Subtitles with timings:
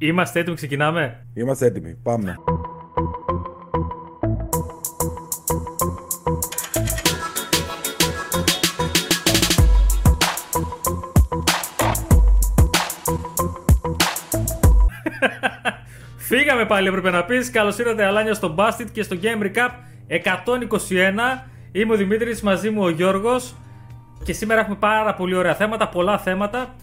[0.00, 1.94] Είμαστε έτοιμοι, ξεκινάμε; Είμαστε έτοιμοι.
[2.02, 2.36] Πάμε.
[16.16, 17.50] Φύγαμε πάλι, έπρεπε να πεις.
[17.50, 19.70] Καλώς ήρθατε, Αλάνια, στο Bastard και στο Game Recap
[20.08, 21.46] 121.
[21.72, 23.54] Είμαι ο Δημήτρης, μαζί μου ο Γιώργος.
[24.24, 26.74] Και σήμερα έχουμε πάρα πολύ ωραία θέματα, πολλά θέματα.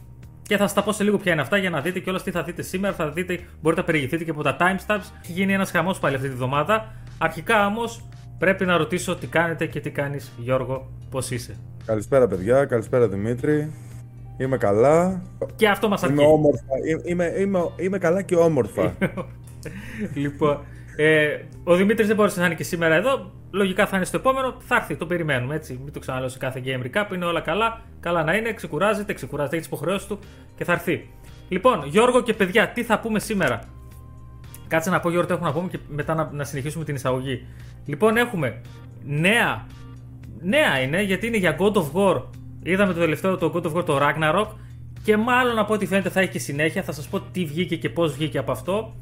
[0.48, 2.22] Και θα σας τα πω σε λίγο ποια είναι αυτά για να δείτε και όλα
[2.22, 2.94] τι θα δείτε σήμερα.
[2.94, 5.12] Θα δείτε, μπορείτε να περιηγηθείτε και από τα timestamps.
[5.22, 6.94] Έχει γίνει ένας χαμός πάλι αυτή τη βδομάδα.
[7.18, 8.06] Αρχικά όμως
[8.38, 11.58] πρέπει να ρωτήσω τι κάνετε και τι κάνεις, Γιώργο, πώς είσαι.
[11.86, 12.66] Καλησπέρα, παιδιά.
[12.66, 13.72] Καλησπέρα, Δημήτρη.
[14.38, 15.22] Είμαι καλά.
[15.56, 16.14] Και αυτό μας αρκεί.
[16.14, 16.64] Είμαι όμορφα.
[17.06, 18.94] Είμαι, είμαι, είμαι καλά και όμορφα.
[20.14, 20.60] λοιπόν,
[20.96, 23.32] ε, ο Δημήτρης δεν μπόρεσε να είναι και σήμερα εδώ.
[23.52, 24.56] Λογικά θα είναι στο επόμενο.
[24.60, 25.80] Θα έρθει, το περιμένουμε έτσι.
[25.84, 27.14] Μην το ξαναλέω σε κάθε game recap.
[27.14, 27.82] Είναι όλα καλά.
[28.00, 30.20] Καλά να είναι, ξεκουράζεται, ξεκουράζεται, έχει τις υποχρεώσεις του
[30.56, 31.10] και θα έρθει.
[31.50, 33.60] Λοιπόν, Γιώργο και παιδιά, τι θα πούμε σήμερα;
[34.68, 37.46] Κάτσε να πω Γιώργο τι έχουμε να πούμε και μετά να, να συνεχίσουμε την εισαγωγή.
[37.86, 38.62] Λοιπόν, έχουμε
[39.06, 39.66] νέα.
[40.42, 42.22] Νέα είναι γιατί είναι για God of War.
[42.64, 44.48] Είδαμε το τελευταίο το God of War το Ragnarok.
[45.04, 46.84] Και μάλλον από ό,τι φαίνεται θα έχει και συνέχεια.
[46.84, 48.94] Θα σας πω τι βγήκε και πώς βγήκε από αυτό.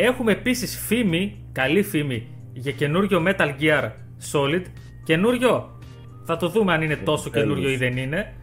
[0.00, 3.90] Έχουμε επίσης φήμη, καλή φήμη, για καινούριο Metal Gear
[4.32, 4.62] Solid.
[5.04, 5.78] Καινούριο.
[6.24, 8.34] Θα το δούμε αν είναι τόσο καινούριο ή δεν είναι.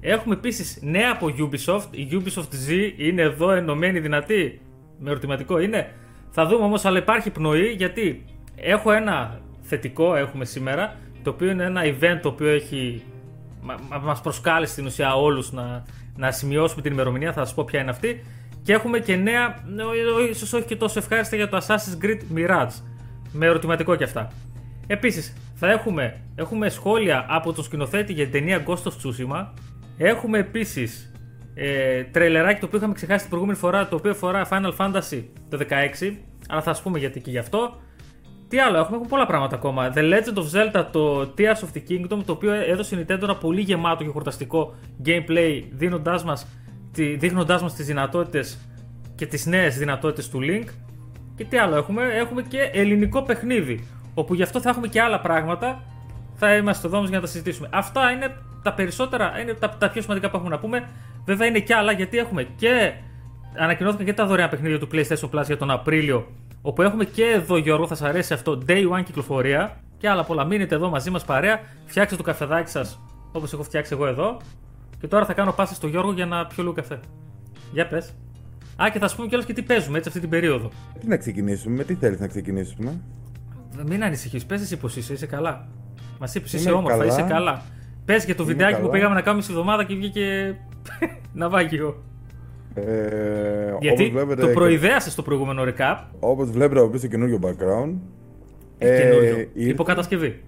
[0.00, 1.86] Έχουμε επίσης νέα από Ubisoft.
[1.90, 4.60] Η Ubisoft Z είναι εδώ ενωμένη δυνατή.
[4.98, 5.90] Με ερωτηματικό είναι.
[6.30, 8.24] Θα δούμε όμως, αλλά υπάρχει πνοή γιατί
[8.56, 10.96] έχω ένα θετικό έχουμε σήμερα.
[11.22, 13.02] Το οποίο είναι ένα event το οποίο έχει.
[14.02, 15.84] Μας προσκάλεσε στην ουσία όλους να,
[16.16, 17.32] να σημειώσουμε την ημερομηνία.
[17.32, 18.24] Θα σας πω ποια είναι αυτή.
[18.62, 19.64] Και έχουμε και νέα,
[20.30, 22.82] ίσως όχι και τόσο ευχάριστα για το Assassin's Creed Mirage.
[23.32, 24.32] Με ερωτηματικό και αυτά.
[24.86, 29.46] Επίσης, θα έχουμε, έχουμε σχόλια από τον σκηνοθέτη για την ταινία Ghost of Tsushima.
[29.96, 31.12] Έχουμε επίσης
[31.54, 35.58] ε, τρελεράκι το οποίο είχαμε ξεχάσει την προηγούμενη φορά, το οποίο αφορά Final Fantasy το
[36.00, 36.16] 16.
[36.48, 37.80] Αλλά θα σα πούμε γιατί και γι' αυτό.
[38.48, 39.92] Τι άλλο έχουμε, έχουμε πολλά πράγματα ακόμα.
[39.94, 43.36] The Legend of Zelda, το Tears of the Kingdom, το οποίο έδωσε η Nintendo ένα
[43.36, 44.74] πολύ γεμάτο και χορταστικό
[45.04, 46.46] gameplay, δίνοντάς μας
[46.92, 48.58] δείχνοντάς μας τις δυνατότητες
[49.14, 50.68] και τις νέες δυνατότητες του Link.
[51.36, 53.86] Και τι άλλο έχουμε, έχουμε και ελληνικό παιχνίδι.
[54.14, 55.82] Όπου γι' αυτό θα έχουμε και άλλα πράγματα.
[56.34, 57.68] Θα είμαστε εδώ για να τα συζητήσουμε.
[57.72, 60.88] Αυτά είναι τα περισσότερα, είναι τα, τα πιο σημαντικά που έχουμε να πούμε.
[61.24, 62.92] Βέβαια είναι και άλλα γιατί έχουμε και.
[63.56, 66.26] Ανακοινώθηκαν και τα δωρεάν παιχνίδια του PlayStation Plus για τον Απρίλιο.
[66.62, 69.80] Όπου έχουμε και εδώ, Γιώργο, θα σας αρέσει αυτό, Day One κυκλοφορία.
[69.98, 70.44] Και άλλα πολλά.
[70.44, 71.60] Μείνετε εδώ μαζί μας παρέα.
[71.86, 73.00] Φτιάξτε το καφεδάκι σας
[73.32, 74.36] όπως έχω φτιάξει εγώ εδώ.
[75.00, 77.00] Και τώρα θα κάνω πάσα στο Γιώργο για να πιω λίγο καφέ.
[77.72, 78.14] Για πες.
[78.82, 80.70] Α, και θα σου πούμε κιόλας και τι παίζουμε έτσι αυτή την περίοδο.
[81.00, 83.00] Τι να ξεκινήσουμε, με τι θέλεις να ξεκινήσουμε;
[83.86, 85.68] Μην ανησυχείς, πες εσύ πως είσαι, είσαι καλά.
[86.18, 87.12] Μας είπες είσαι όμορφα, καλά.
[87.12, 87.62] είσαι καλά.
[88.04, 88.84] Πες για το βιντεάκι καλά.
[88.84, 90.56] που πήγαμε να κάνουμε στη εβδομάδα και βγήκε
[91.32, 92.02] ναυάγιο.
[92.74, 95.96] Ε, Γιατί βλέπετε, το προειδέασες στο προηγούμενο recap.
[96.20, 97.94] Όπως βλέπετε από πίσω καινούριο background.
[98.78, 99.36] Ε, καινούριο.
[99.38, 100.42] Ήρθε, Υποκατασκευή.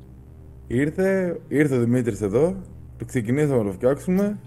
[0.66, 2.56] Ήρθε, ήρθε ο Δημήτρης εδώ
[3.06, 4.38] ξεκινήσαμε να το φτιάξουμε.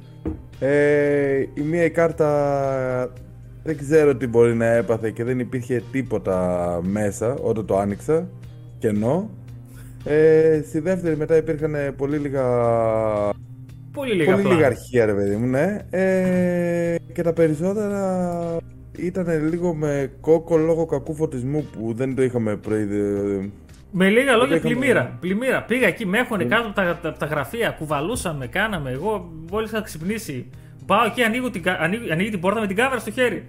[0.60, 3.14] Ε, η μία η κάρτα
[3.64, 8.28] δεν ξέρω τι μπορεί να έπαθε και δεν υπήρχε τίποτα μέσα όταν το άνοιξα.
[8.80, 9.30] Κενό.
[10.04, 12.44] Ε, στη δεύτερη μετά υπήρχαν πολύ λίγα.
[13.94, 15.78] Πολύ λίγα, πολύ λίγα αρχεία, ρε παιδί μου, ναι.
[15.90, 18.58] Ε, και τα περισσότερα
[18.98, 23.50] ήταν λίγο με κόκο λόγω κακού φωτισμού που δεν το είχαμε προειδε...
[23.92, 25.18] Με λίγα λόγια, πλημμύρα.
[25.20, 25.64] πλημμύρα.
[25.64, 28.92] Πήγα εκεί, με έχουν κάτω από τα, τα, τα, γραφεία, κουβαλούσαμε, κάναμε.
[28.92, 30.50] Εγώ μόλις είχα ξυπνήσει.
[30.86, 33.48] Πάω εκεί, ανοίγω την, ανοίγω, ανοίγω την πόρτα με την κάμερα στο χέρι.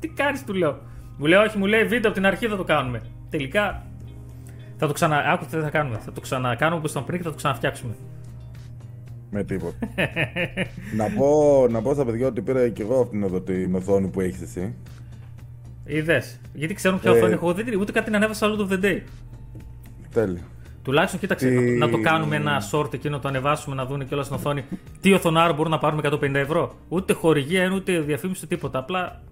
[0.00, 0.80] Τι κάνεις, του λέω.
[1.18, 3.00] Μου λέει, Όχι, μου λέει βίντεο από την αρχή θα το κάνουμε.
[3.30, 3.86] Τελικά
[4.76, 5.16] θα το ξανα.
[5.16, 5.98] Άκου τι θα κάνουμε.
[5.98, 7.94] Θα το ξανακάνουμε όπως ήταν πριν και θα το ξαναφτιάξουμε.
[9.30, 9.76] Με τίποτα.
[10.98, 14.20] να, πω, να πω στα παιδιά ότι πήρα και εγώ αυτήν εδώ την οθόνη που
[14.20, 14.74] έχεις εσύ.
[15.84, 16.40] Είδες.
[16.52, 17.14] Γιατί ξέρουν ποια ε...
[17.14, 17.52] οθόνη έχω.
[17.52, 19.00] Δεν, ούτε κάτι να ανέβασα άλλο το The Day.
[20.12, 20.42] Τέλειο.
[20.82, 24.22] Τουλάχιστον κοίταξε να το κάνουμε ένα short εκεί να το ανεβάσουμε να δουν και όλα
[24.22, 24.64] στην οθόνη.
[25.00, 26.74] Τι οθονάρο μπορούμε να πάρουμε 150 ευρώ.
[26.88, 28.78] Ούτε χορηγία, ούτε διαφήμιση, τίποτα.
[28.78, 29.22] Απλά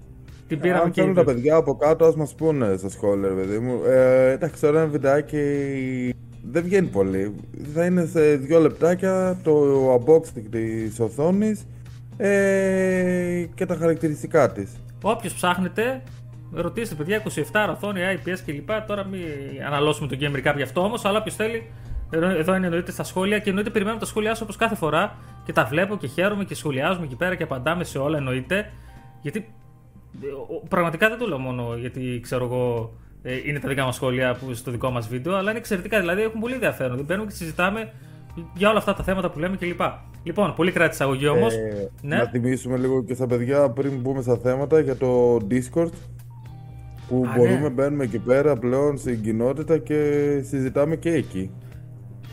[0.48, 1.00] την πήραμε Αν και.
[1.00, 3.80] Αν θέλουν τα παιδιά από κάτω, ας μας πούνε στα σχόλια, παιδί μου.
[3.84, 5.40] Ε, εντάξει, τώρα ένα βιντεάκι
[6.50, 7.34] δεν βγαίνει πολύ.
[7.74, 9.62] Θα είναι σε δύο λεπτάκια το
[9.94, 11.66] unboxing της οθόνης
[12.16, 14.70] ε, και τα χαρακτηριστικά της.
[15.02, 16.02] Όποιος ψάχνετε,
[16.54, 17.22] ρωτήστε παιδιά
[17.52, 18.70] 27 οθόνη, IPS κλπ.
[18.86, 19.22] Τώρα μην
[19.66, 21.70] αναλώσουμε το gamer γι' αυτό όμως, αλλά όποιος θέλει,
[22.10, 25.52] εδώ είναι εννοείται στα σχόλια και εννοείται περιμένουμε τα σχόλιά σα όπως κάθε φορά και
[25.52, 28.70] τα βλέπω και χαίρομαι και σχολιάζουμε εκεί πέρα και απαντάμε σε όλα εννοείται.
[29.20, 29.38] Γιατί
[30.22, 30.26] ε,
[30.68, 32.92] πραγματικά δεν το λέω μόνο γιατί ξέρω εγώ
[33.22, 36.00] ε, είναι τα δικά μας σχόλια που στο δικό μας βίντεο, αλλά είναι εξαιρετικά.
[36.00, 37.04] Δηλαδή έχουν πολύ ενδιαφέρον.
[37.04, 37.92] Μπαίνουμε και συζητάμε
[38.54, 39.80] για όλα αυτά τα θέματα που λέμε κλπ.
[40.22, 41.54] Λοιπόν, πολύ κράτη εισαγωγή όμως.
[41.54, 42.16] Ε, ναι.
[42.16, 45.90] Να θυμίσουμε λίγο και στα παιδιά πριν μπούμε στα θέματα για το Discord.
[47.08, 47.68] Που Α, μπορούμε, ναι.
[47.70, 50.00] μπαίνουμε εκεί πέρα πλέον στην κοινότητα και
[50.44, 51.50] συζητάμε και εκεί.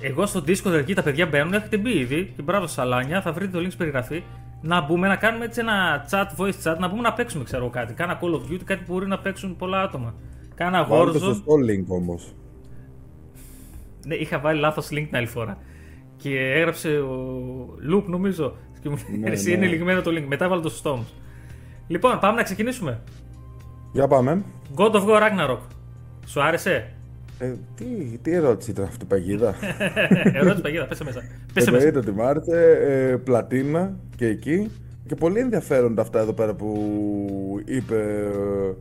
[0.02, 3.52] Εγώ στο Discord εκεί τα παιδιά μπαίνουν, έχετε μπει ήδη και μπράβο Σαλάνια, θα βρείτε
[3.52, 4.24] το link στην περιγραφή.
[4.62, 7.72] Να μπούμε να κάνουμε έτσι ένα chat, voice chat, να μπούμε να παίξουμε, ξέρω εγώ
[7.72, 7.94] κάτι.
[7.94, 10.14] Κάνα Call of Duty, κάτι που μπορεί να παίξουν πολλά άτομα.
[10.56, 11.28] Κάνα Βάλτε το Warzone.
[11.28, 12.34] σωστό link όμως.
[14.08, 15.58] Ναι, είχα βάλει λάθος link την άλλη φορά.
[16.16, 17.18] Και έγραψε ο
[17.94, 18.56] Loop, νομίζω.
[18.82, 19.56] Και μου λέει: Ναι, Εσύ ναι.
[19.56, 20.26] είναι λιγμένο το link.
[20.28, 21.14] Μετά βάλω το σωστό όμως.
[21.88, 23.02] Λοιπόν, πάμε να ξεκινήσουμε.
[23.92, 24.44] Για πάμε.
[24.76, 25.60] God of War Ragnarok.
[26.26, 26.94] Σου άρεσε;
[27.40, 27.86] Ε, τι,
[28.22, 29.56] τι ερώτηση ήταν αυτή, Παγίδα;
[30.34, 31.22] Ερώτηση παγίδα, πέσε μέσα.
[31.54, 31.86] Πέσε μέσα.
[31.88, 32.78] Εννοείται ότι μ' άρεσε.
[33.12, 34.72] Ε, πλατίνα και εκεί.
[35.08, 36.76] Και πολύ ενδιαφέροντα αυτά εδώ πέρα που
[37.66, 38.74] είπε ε,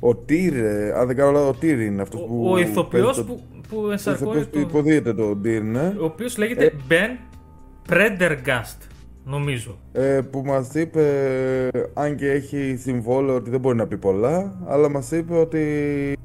[0.00, 0.56] ο Τύρ.
[0.56, 2.42] ε, αν δεν κάνω λάθος, ο Τύρ είναι αυτός που.
[2.46, 4.60] Ο, ο ηθοποιός παίζει το- που, που ο ενσαρκώνει ηθοποιός που το...
[4.60, 5.94] υποδίεται το Τύρ, ναι.
[6.00, 7.16] Ο οποίος λέγεται Ben
[7.90, 8.78] Prendergast,
[9.28, 9.78] νομίζω.
[9.92, 11.04] Ε, που μας είπε,
[11.94, 16.16] αν και έχει συμβόλαιο ότι δεν μπορεί να πει πολλά, αλλά μας είπε ότι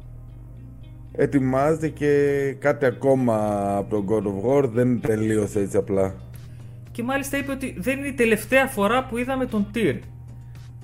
[1.12, 3.38] ετοιμάζεται και κάτι ακόμα
[3.78, 6.16] από τον God of War, δεν τελείωσε έτσι απλά.
[6.92, 10.00] Και μάλιστα είπε ότι δεν είναι η τελευταία φορά που είδαμε τον Tyr.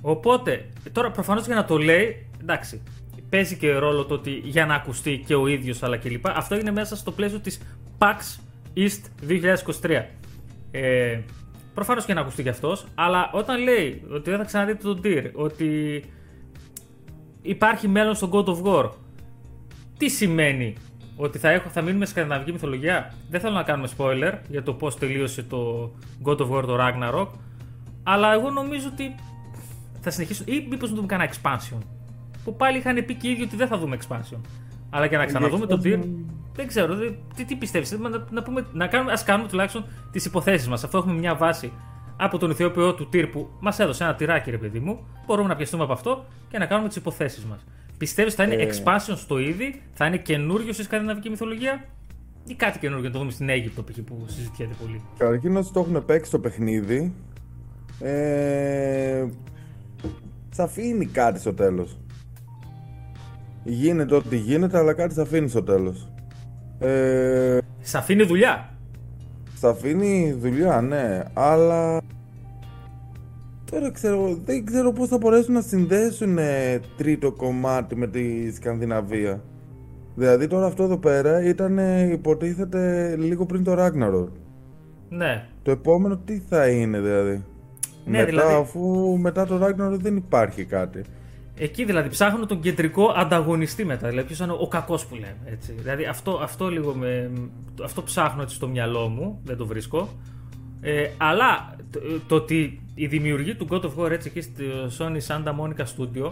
[0.01, 2.81] Οπότε, τώρα προφανώς για να το λέει, εντάξει,
[3.29, 6.33] παίζει και ρόλο το ότι για να ακουστεί και ο ίδιος αλλά και λοιπά.
[6.35, 7.61] Αυτό είναι μέσα στο πλαίσιο της
[7.97, 8.39] PAX
[8.75, 9.29] East
[9.81, 10.05] 2023.
[10.71, 11.19] Ε,
[11.79, 15.31] προφανώς και να ακουστεί κι αυτός, αλλά όταν λέει ότι δεν θα ξαναδείτε τον Tyr,
[15.33, 16.03] ότι
[17.41, 18.89] υπάρχει μέλλον στον God of War,
[19.97, 20.75] τι σημαίνει
[21.15, 24.73] ότι θα, έχω, θα μείνουμε σε σκανδιναβική μυθολογία; Δεν θέλω να κάνουμε spoiler για το
[24.73, 25.91] πώς τελείωσε το
[26.23, 27.27] God of War το Ragnarok.
[28.03, 29.15] Αλλά εγώ νομίζω ότι
[30.01, 30.45] θα συνεχίσουν.
[30.49, 31.77] ή μήπως να δούμε κανένα expansion.
[32.43, 34.39] Που πάλι είχαν πει και οι ίδιοι ότι δεν θα δούμε expansion.
[34.89, 35.99] Αλλά και να ξαναδούμε τον Tyr.
[36.59, 37.91] Δεν ξέρω, δεν- τι, τι πιστεύεις.
[37.91, 40.83] Να, να, πούμε, να κάνουμε, ας κάνουμε τουλάχιστον τις υποθέσεις μας.
[40.83, 41.71] Αφού έχουμε μια βάση
[42.17, 45.55] από τον ηθοποιό του Tyr που μας έδωσε ένα τυράκι, ρε παιδί μου, μπορούμε να
[45.55, 47.59] πιαστούμε από αυτό και να κάνουμε τις υποθέσεις μας.
[47.97, 48.69] Πιστεύεις θα είναι Ε.
[48.69, 51.85] expansion στο είδη, θα είναι καινούριο στη σκανδιναβική μυθολογία
[52.45, 53.99] ή κάτι καινούριο να το δούμε στην Αίγυπτο π.χ.
[53.99, 55.01] που συζητιέται πολύ.
[55.17, 57.13] Καταρχήν όσοι το έχουν παίξει το παιχνίδι,
[57.99, 59.25] ε,
[60.49, 61.97] θα αφήνει κάτι στο τέλος.
[63.63, 66.07] Γίνεται ό,τι γίνεται, αλλά κάτι θα αφήνει στο τέλος.
[66.79, 68.69] Ε, Σε αφήνει δουλειά;
[69.53, 72.01] Θα αφήνει δουλειά, ναι, αλλά
[73.71, 79.43] τώρα ξέρω, δεν ξέρω πώς θα μπορέσουν να συνδέσουν ε, τρίτο κομμάτι με τη Σκανδιναβία.
[80.15, 84.27] Δηλαδή τώρα αυτό εδώ πέρα ήταν ε, υποτίθεται λίγο πριν το Ragnarok.
[85.09, 85.45] Ναι.
[85.63, 87.43] Το επόμενο τι θα είναι δηλαδή;
[88.05, 91.01] Ναι, μετά, δηλαδή- αφού μετά το Ragnarok δεν υπάρχει κάτι.
[91.61, 94.07] Εκεί δηλαδή ψάχνω τον κεντρικό ανταγωνιστή μετά.
[94.07, 95.37] Δηλαδή, ποιος είναι ο κακός που λέμε.
[95.45, 95.71] Έτσι.
[95.71, 97.31] Δηλαδή, αυτό, αυτό λίγο με,
[97.83, 100.09] αυτό ψάχνω έτσι στο μυαλό μου, δεν το βρίσκω.
[100.81, 104.63] Ε, αλλά το, το ότι η δημιουργοί του God of War έτσι εκεί στο
[104.97, 106.31] Sony Santa Monica Studio,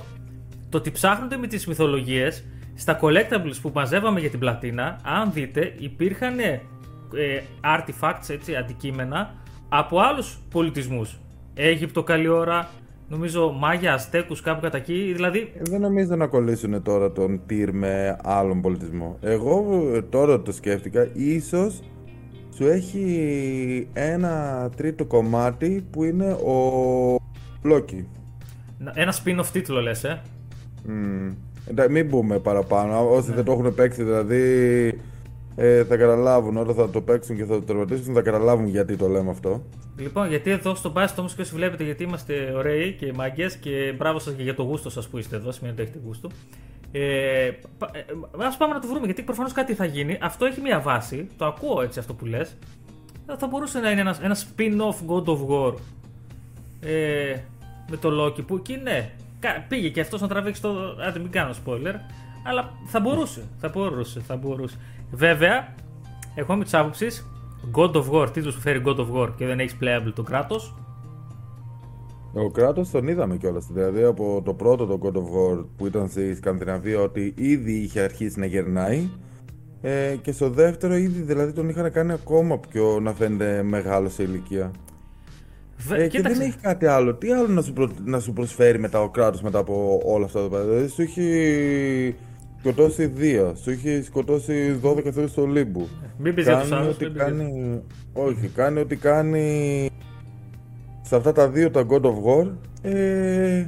[0.70, 2.44] το ότι ψάχνονται με τις μυθολογίες
[2.76, 6.62] στα collectibles που μαζεύαμε για την πλατίνα, αν δείτε, υπήρχαν ε,
[7.62, 9.34] artifacts, έτσι, αντικείμενα
[9.70, 11.18] από άλλους πολιτισμούς.
[11.54, 12.70] Αίγυπτο καλή ώρα,
[13.10, 17.72] νομίζω Μάγια, Αστέκους κάπου κατά εκεί, δηλαδή Ε, Δεν νομίζω να κολλήσουν τώρα τον Τυρ
[17.74, 19.18] με άλλον πολιτισμό.
[19.22, 19.66] Εγώ
[19.96, 21.80] ε, τώρα το σκέφτηκα, ίσως
[22.56, 26.56] σου έχει ένα τρίτο κομμάτι που είναι ο
[27.62, 28.08] Λόκι.
[28.94, 30.22] ένα spin-off τίτλο λες, ε.
[30.86, 31.30] Μμμ.
[31.70, 33.10] Εντάξει, μην μπούμε παραπάνω.
[33.12, 33.36] Όσοι Ναι.
[33.36, 34.44] δεν το έχουν παίξει, δηλαδή
[35.60, 39.08] ε, θα καταλάβουν όταν θα το παίξουν και θα το τερματίσουν, θα καταλάβουν γιατί το
[39.08, 39.64] λέμε αυτό.
[39.98, 43.94] Λοιπόν, γιατί εδώ στο Bast όμω και όσοι βλέπετε, γιατί είμαστε ωραίοι και μάγκες και
[43.98, 46.30] μπράβο σας και για το γούστο σας που είστε εδώ, σημαίνει ότι έχετε γούστο.
[46.92, 47.48] Ε,
[48.46, 50.18] Α πάμε να το βρούμε, γιατί προφανώς κάτι θα γίνει.
[50.22, 52.56] Αυτό έχει μια βάση, το ακούω έτσι αυτό που λες.
[53.38, 55.74] Θα μπορούσε να είναι ένας, ένας spin-off God of War
[56.82, 57.36] ε,
[57.90, 59.10] με το Loki που εκεί ναι,
[59.40, 60.70] κα- πήγε και αυτός να τραβήξει το.
[61.08, 61.94] Άντε, μην κάνω spoiler.
[62.50, 64.78] Αλλά θα μπορούσε, θα μπορούσε, θα μπορούσε.
[65.12, 65.74] Βέβαια,
[66.36, 67.28] εγώ είμαι της άποψης
[67.76, 70.76] God of War, τίτλος που φέρει God of War και δεν έχεις playable το κράτος.
[72.34, 73.68] Ο κράτος τον είδαμε κιόλας.
[73.72, 78.00] Δηλαδή από το πρώτο το God of War που ήταν στη Σκανδιναβία ότι ήδη είχε
[78.00, 79.10] αρχίσει να γερνάει.
[79.82, 84.24] Ε, και στο δεύτερο ήδη δηλαδή τον είχαν κάνει ακόμα πιο να φαίνεται μεγάλο σε
[84.24, 84.72] ηλικία.
[85.92, 87.14] Ε, και δεν έχει κάτι άλλο.
[87.14, 90.42] Τι άλλο να σου, προ- να σου προσφέρει μετά ο κράτος μετά από όλα αυτά
[90.42, 90.72] τα πράγματα.
[90.72, 92.16] Δηλαδή σου έχει
[92.72, 95.88] σκοτώσει Δία, σου έχει σκοτώσει 12 θεούς στο Λίμπου.
[96.18, 97.82] Μην πεις για τους Κάνει άλλους, ό,τι μην πεις για τους- κάνει.
[98.14, 99.90] Όχι, κάνει ό,τι κάνει
[101.02, 102.52] σε αυτά τα δύο τα God of War.
[102.82, 103.66] Ε,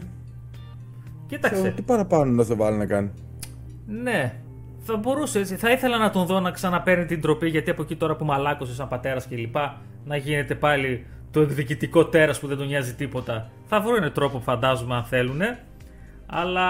[1.28, 1.74] Κοίταξε.
[1.76, 3.10] τι παραπάνω να σε βάλει να κάνει.
[3.88, 4.34] Ναι,
[4.80, 5.56] θα μπορούσε έτσι.
[5.56, 8.74] Θα ήθελα να τον δω να ξαναπαίρνει την τροπή γιατί από εκεί τώρα που μαλάκωσε
[8.74, 13.50] σαν πατέρας και λοιπά να γίνεται πάλι το εκδικητικό τέρας που δεν τον νοιάζει τίποτα.
[13.66, 15.40] Θα βρουν τρόπο φαντάζομαι αν θέλουν.
[16.26, 16.62] Αλλά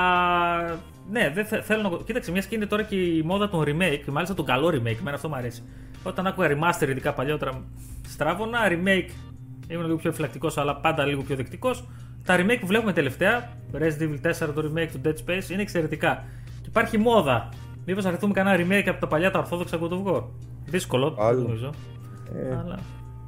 [1.12, 1.90] ναι, δεν θε, θέλω να.
[2.06, 5.16] Κοίταξε, μιας και είναι τώρα και η μόδα των remake, μάλιστα τον καλό remake, εμένα
[5.16, 5.62] αυτό μου αρέσει.
[6.04, 7.64] Όταν άκουγα remaster, ειδικά παλιότερα
[8.08, 9.10] στράβωνα, remake
[9.68, 11.88] ήμουν λίγο πιο εφυλακτικό, αλλά πάντα λίγο πιο δεκτικός.
[12.26, 16.24] Τα remake που βλέπουμε τελευταία, Resident Evil 4, το remake του Dead Space, είναι εξαιρετικά.
[16.62, 17.50] Και υπάρχει μόδα.
[17.86, 20.24] Μήπως αρεθούμε κανένα remake από τα παλιά τα ορθόδοξα God of War.
[20.66, 21.42] Δύσκολο, Άλλο.
[21.42, 21.70] νομίζω.
[22.36, 22.80] Ε, Αλλά.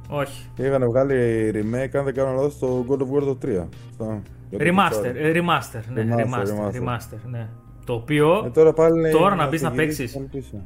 [0.08, 0.46] Όχι.
[0.56, 3.68] Είχαν βγάλει remake, αν δεν κάνω λάθος, στο God of War το 3.
[3.92, 5.14] Στο- για το Remaster, PS4.
[5.14, 6.82] ε, remaster, ναι, Remaster, remaster, remaster.
[6.82, 7.48] remaster, ναι.
[7.86, 10.16] Το οποίο Ε, τώρα πάλι είναι Τώρα να μπεις το να γυρίσει παίξεις.
[10.16, 10.62] πάλι πίσω.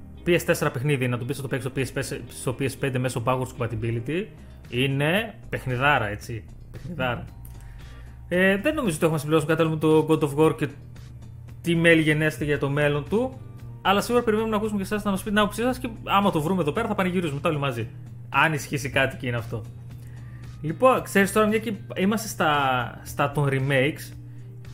[0.66, 4.24] PS4 παιχνίδι, να το πεις να το παίξει στο PS5, στο PS5 μέσω backwards compatibility,
[4.70, 6.44] είναι παιχνιδάρα, έτσι.
[6.72, 7.24] Παιχνιδάρα.
[8.28, 10.68] Ε, δεν νομίζω ότι έχουμε συμπληρώσει κάτι άλλο με το God of War και
[11.62, 13.40] τι μέλη γενέστε για το μέλλον του.
[13.82, 16.30] Αλλά σίγουρα περιμένουμε να ακούσουμε και εσάς να μας πείτε την άποψή σας και άμα
[16.30, 17.88] το βρούμε εδώ πέρα θα πανηγυρίζουμε μετά όλοι μαζί.
[18.28, 19.62] Αν ισχύσει κάτι και είναι αυτό.
[20.62, 24.14] Λοιπόν, ξέρεις τώρα, μια και είμαστε στα, στα των remakes,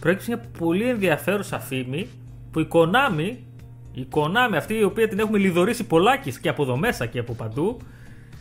[0.00, 2.06] προέκυψε μια πολύ ενδιαφέρουσα φήμη
[2.52, 3.36] που η Konami,
[3.92, 7.32] η Konami αυτή η οποία την έχουμε λιδωρήσει πολλάκις και από εδώ μέσα και από
[7.32, 7.78] παντού,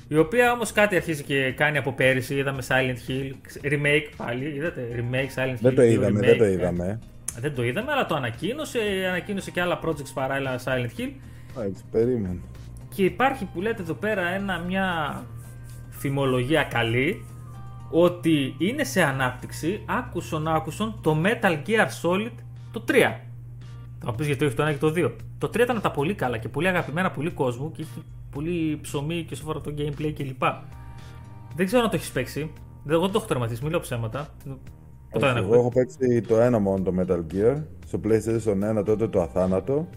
[0.07, 4.87] η οποία όμως κάτι αρχίζει και κάνει από πέρυσι, είδαμε Silent Hill, remake πάλι, είδατε,
[4.95, 5.59] remake Silent Hill.
[5.61, 6.23] Δεν το δύο είδαμε, remake.
[6.23, 6.99] δεν το είδαμε.
[7.39, 11.09] Δεν το είδαμε, αλλά το ανακοίνωσε, ανακοίνωσε και άλλα projects παράλληλα Silent Hill
[11.57, 12.39] Εντάξει, περίμενε.
[12.95, 15.21] και υπάρχει που λέτε εδώ πέρα ένα, μια
[15.89, 17.25] φημολογία καλή
[17.91, 22.31] ότι είναι σε ανάπτυξη, άκουσον άκουσον, το Metal Gear Solid
[22.71, 22.91] το 3.
[24.03, 25.11] Θα μου πεις γιατί όχι το 1 και το 2.
[25.37, 27.91] Το 3 ήταν τα πολύ καλά και πολύ αγαπημένα πολύ κόσμου και είχε
[28.31, 30.43] πολύ ψωμί και σε φορά το gameplay κλπ.
[31.55, 32.51] Δεν ξέρω αν το έχεις παίξει.
[32.83, 34.27] Δεν, εγώ δεν το έχω τερματίσει, μην λέω ψέματα.
[34.43, 34.57] Το
[35.11, 35.55] Όχι, ένα εγώ έχω.
[35.55, 37.63] έχω παίξει το ένα μόνο το Metal Gear.
[37.85, 39.87] Στο PlayStation 1 τότε το αθάνατο.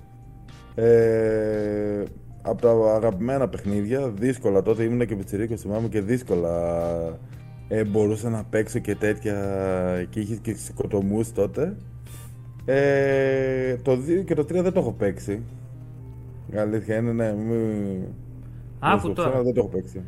[0.74, 2.02] Ε,
[2.42, 6.78] από τα αγαπημένα παιχνίδια, δύσκολα τότε ήμουν και πιτσιρίκος θυμάμαι και δύσκολα
[7.68, 9.36] ε, μπορούσα να παίξω και τέτοια
[10.10, 11.76] και είχες και σκοτωμούς τότε.
[12.64, 15.42] Ε, το 2 και το 3 δεν το έχω παίξει.
[16.52, 18.02] Η αλήθεια είναι, ναι, μην...
[18.78, 19.28] Άκου μην σου τώρα.
[19.28, 20.02] ψέματα, Δεν το έχω παίξει.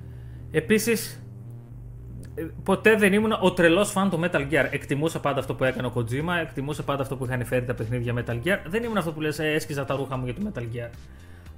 [0.50, 1.22] Επίσης,
[2.62, 4.66] ποτέ δεν ήμουν ο τρελός φαν του Metal Gear.
[4.70, 8.14] Εκτιμούσα πάντα αυτό που έκανε ο Kojima, εκτιμούσα πάντα αυτό που είχαν φέρει τα παιχνίδια
[8.14, 8.58] Metal Gear.
[8.68, 10.90] Δεν ήμουν αυτό που λες, έσκιζα τα ρούχα μου για το Metal Gear.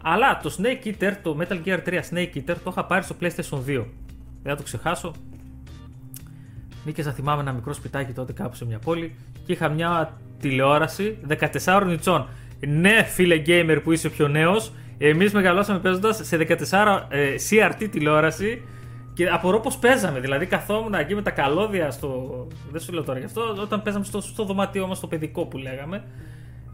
[0.03, 3.59] Αλλά το Snake Eater, το Metal Gear 3 Snake Eater, το είχα πάρει στο PlayStation
[3.59, 3.85] 2.
[4.43, 5.13] Δεν θα το ξεχάσω.
[6.85, 9.15] Νίκες να θυμάμαι ένα μικρό σπιτάκι τότε κάπου σε μια πόλη
[9.47, 11.19] και είχα μια τηλεόραση
[11.65, 12.29] 14 νητσών.
[12.67, 16.37] Ναι, φίλε gamer που είσαι πιο νέος, εμείς μεγαλώσαμε παίζοντας σε
[16.71, 18.63] 14 ε, CRT τηλεόραση
[19.15, 20.21] και απορώ πώς παίζαμε.
[20.21, 22.47] Δηλαδή, καθόμουν εκεί με τα καλώδια στο.
[22.71, 25.59] Δεν σου λέω τώρα γι' αυτό, όταν παίζαμε στο, στο δωμάτιό μας, στο παιδικό που
[25.59, 26.05] λέγαμε.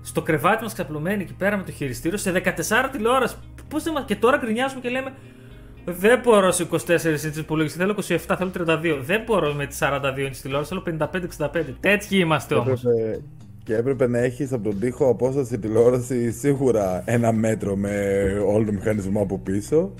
[0.02, 3.36] Στο κρεβάτι μας ξαπλωμένοι εκεί πέρα με το χειριστήριο σε 14 τηλεόραση.
[3.68, 4.04] Πώς δεν μας...
[4.06, 5.12] Και τώρα γκρινιάζουμε και λέμε
[5.84, 8.98] δεν μπορώ σε 24 inches υπολογιστή, θέλω 27, θέλω 32.
[9.00, 10.98] Δεν μπορώ με τη 42 inches τηλεόραση, θέλω
[11.38, 11.64] 55-65.
[11.80, 12.84] Τέτοιοι είμαστε όμως.
[12.84, 13.22] Έπρεπε,
[13.64, 18.72] και έπρεπε να έχεις από τον τοίχο απόσταση τηλεόραση σίγουρα ένα μέτρο με όλο το
[18.72, 19.94] μηχανισμό από πίσω.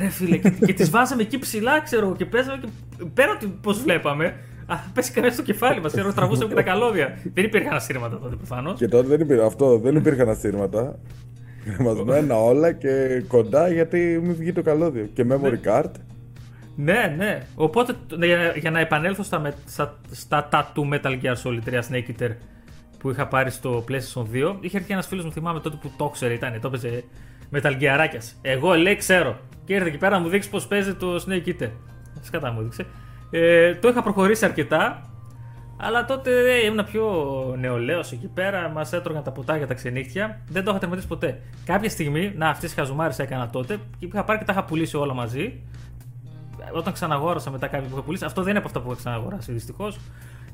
[0.00, 3.58] Ρε φίλε, και, και τις βάζαμε εκεί ψηλά, ξέρω εγώ, και παίζαμε και πέρα ότι
[3.62, 4.34] πώς βλέπαμε.
[4.66, 7.18] Α, πέσει κανένα στο κεφάλι μας, ξέρω, τραβούσαμε και τα καλώδια.
[7.34, 8.78] δεν υπήρχαν ασύρματα τότε προφανώς.
[8.78, 10.98] Και τότε δεν υπήρχε αυτό, δεν υπήρχαν ασύρματα.
[11.76, 15.08] Κρεμασμένα όλα και κοντά γιατί μην βγει το καλώδιο.
[15.14, 15.90] Και memory card.
[16.76, 17.42] Ναι, ναι.
[17.54, 21.80] Οπότε για, για να επανέλθω στα, με- στα, στα τα του Metal Gear Solid 3
[21.90, 22.30] Snake Eater
[22.98, 26.08] που είχα πάρει στο PlayStation 2, είχε έρθει ένας φίλος μου, θυμάμαι τότε που το
[26.08, 27.04] ξέρει, ήταν, το έπαιζε
[27.52, 28.08] Metal Gear
[28.42, 29.38] Εγώ λέει ξέρω.
[29.64, 31.70] Και ήρθε εκεί πέρα να μου δείξει πώς παίζει το Snake Eater.
[32.20, 32.86] Σκατά μου δείξε.
[33.30, 35.10] Ε, το είχα προχωρήσει αρκετά,
[35.80, 37.04] αλλά τότε ε, ήμουν πιο
[37.58, 40.40] νεολαίος εκεί πέρα, μας έτρωγαν τα ποτάκια τα ξενύχτια.
[40.48, 41.40] Δεν το είχα τερματίσει ποτέ.
[41.64, 44.96] Κάποια στιγμή, να αυτές τι χαζουμάρε έκανα τότε και είχα πάρει και τα είχα πουλήσει
[44.96, 45.60] όλα μαζί
[46.72, 49.52] όταν ξαναγόρασα μετά κάποια που είχα πουλήσει, αυτό δεν είναι από αυτά που είχα ξαναγοράσει
[49.52, 49.98] δυστυχώς.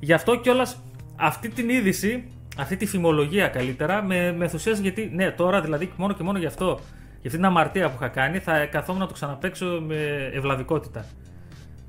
[0.01, 0.83] Γι' αυτό κιόλας
[1.17, 2.25] αυτή την είδηση,
[2.57, 6.47] αυτή τη φημολογία καλύτερα, με, με ενθουσιάζει γιατί ναι, τώρα δηλαδή μόνο και μόνο γι'
[6.47, 11.05] αυτό, για αυτή την αμαρτία που είχα κάνει, θα καθόμουν να το ξαναπέξω με ευλαβικότητα.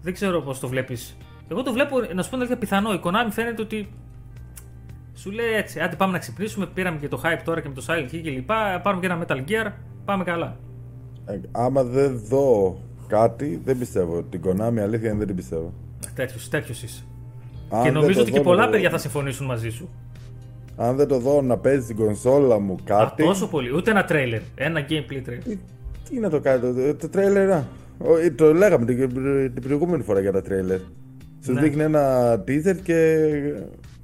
[0.02, 1.18] Δεν ξέρω πώς το βλέπεις.
[1.48, 2.94] Εγώ το βλέπω, να σου πω την αλήθεια, πιθανό.
[2.94, 3.90] Η Konami φαίνεται ότι
[5.14, 7.86] σου λέει έτσι, άντε πάμε να ξυπνήσουμε, πήραμε και το hype τώρα και με το
[7.88, 9.72] Silent Hill και λοιπά, πάρουμε και ένα Metal Gear,
[10.06, 10.58] πάμε καλά.
[11.26, 14.24] Ε, άμα δεν δω κάτι, δεν πιστεύω.
[14.24, 15.74] Την Konami αλήθεια είναι δεν την πιστεύω.
[16.16, 17.04] Τέτοιος, τέτοιος είσαι.
[17.70, 19.90] Αν και δεν νομίζω το ότι και δω, πολλά να- παιδιά θα συμφωνήσουν μαζί σου.
[20.78, 23.24] Αν δεν το δω να παίζει στην κονσόλα μου Α, κάτι.
[23.24, 23.76] τόσο πολύ.
[23.76, 24.42] Ούτε ένα τρέιλερ.
[24.56, 25.42] Ένα gameplay trailer.
[25.44, 25.58] Τι,
[26.10, 27.64] τι να το κάνει το, το τρέιλερ, α.
[27.98, 29.10] Ο- ε, Το λέγαμε την,
[29.54, 30.80] την προηγούμενη φορά για τα τρέιλερ.
[31.46, 31.62] Σου Ναι.
[31.62, 33.28] δείχνει ένα teaser και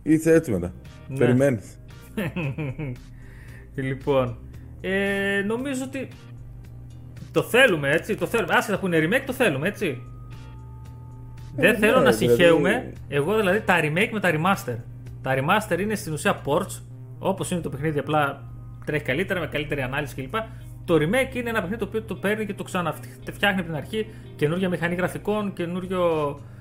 [0.04, 0.74] είσαι έτσι μετά.
[1.08, 1.18] Ναι.
[1.18, 1.78] Περιμένεις.
[3.76, 4.38] λοιπόν,
[4.82, 6.08] ε, νομίζω ότι
[7.32, 8.16] το θέλουμε έτσι.
[8.16, 8.54] Το θέλουμε.
[8.54, 10.02] Άσχετα που είναι remake, το θέλουμε έτσι.
[11.56, 14.76] Δεν Ε, θέλω ναι, να δηλαδή- συγχαίουμε εγώ δηλαδή τα remake με τα remaster.
[15.22, 16.82] Τα remaster είναι στην ουσία ports,
[17.20, 18.44] όπως είναι το παιχνίδι, απλά
[18.86, 20.34] τρέχει καλύτερα, με καλύτερη ανάλυση κλπ.
[20.86, 24.08] Το remake είναι ένα παιχνίδι το οποίο το παίρνει και το ξαναφτιάχνει από την αρχή.
[24.36, 26.40] Καινούργια μηχανή γραφικών, καινούριο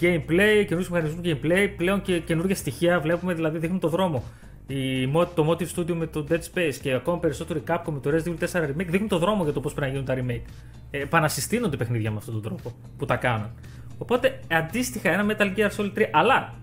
[0.00, 4.22] gameplay, καινούριους μηχανισμούς gameplay, πλέον και καινούργια στοιχεία βλέπουμε, δηλαδή δείχνουν το δρόμο.
[4.66, 7.98] Η, Mo- το Motive Studio με το Dead Space και ακόμα περισσότερο η Capcom με
[8.00, 10.34] το Resident Evil 4 Remake δείχνουν το δρόμο για το πώς πρέπει να γίνουν τα
[10.36, 10.50] remake.
[10.90, 13.50] Ε, επανασυστήνονται παιχνίδια με αυτόν τον τρόπο που τα κάνουν.
[13.98, 16.54] Οπότε αντίστοιχα ένα Metal Gear Solid 3, αλλά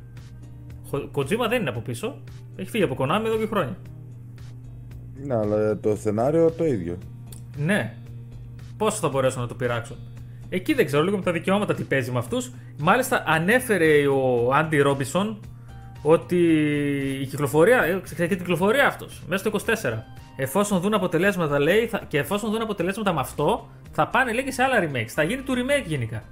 [0.89, 2.17] Χο- Kojima δεν είναι από πίσω.
[2.55, 3.77] Έχει φύγει από Konami εδώ και χρόνια.
[5.25, 6.97] Ναι, αλλά το σενάριο το ίδιο.
[7.57, 7.93] Ναι.
[8.77, 9.95] Πόσο θα μπορέσω να το πειράξω;
[10.49, 12.51] Εκεί δεν ξέρω λίγο με τα δικαιώματα τι παίζει με αυτούς.
[12.79, 15.39] Μάλιστα ανέφερε ο Άντι Ρόμπισον
[16.01, 16.37] ότι
[17.21, 20.03] η κυκλοφορία, ε, ξέρετε την κυκλοφορία αυτός μέσα στο 24.
[20.35, 24.51] Εφόσον δουν αποτελέσματα, λέει, θα, και εφόσον δουν αποτελέσματα με αυτό, θα πάνε λέει και
[24.51, 25.07] σε άλλα remakes.
[25.07, 26.23] Θα γίνει του remake γενικά.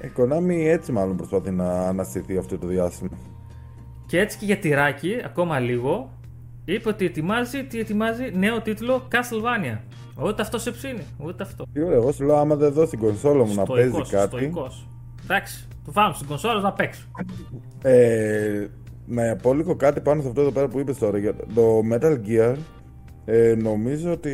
[0.00, 3.18] Η Konami έτσι μάλλον προσπαθεί να αναστηθεί αυτό το διάστημα.
[4.06, 6.10] Και έτσι και για τυράκι, ακόμα λίγο,
[6.64, 9.78] είπε ότι ετοιμάζει, τι ετοιμάζει, νέο τίτλο Castlevania.
[10.22, 11.64] Ούτε αυτός σε ψήνει, ούτε αυτό.
[11.72, 14.36] Τι ωραία, εγώ σου λέω άμα δεν δω στην κονσόλα μου να παίζει Στοικός, κάτι.
[14.36, 14.88] στοικός.
[15.24, 17.06] Εντάξει, το βάλω στην κονσόλα να παίξω.
[17.82, 18.66] Ε,
[19.06, 22.18] να πω λίγο κάτι πάνω σε αυτό εδώ πέρα που είπες τώρα για το Metal
[22.28, 22.54] Gear.
[23.24, 24.30] Ε, νομίζω ότι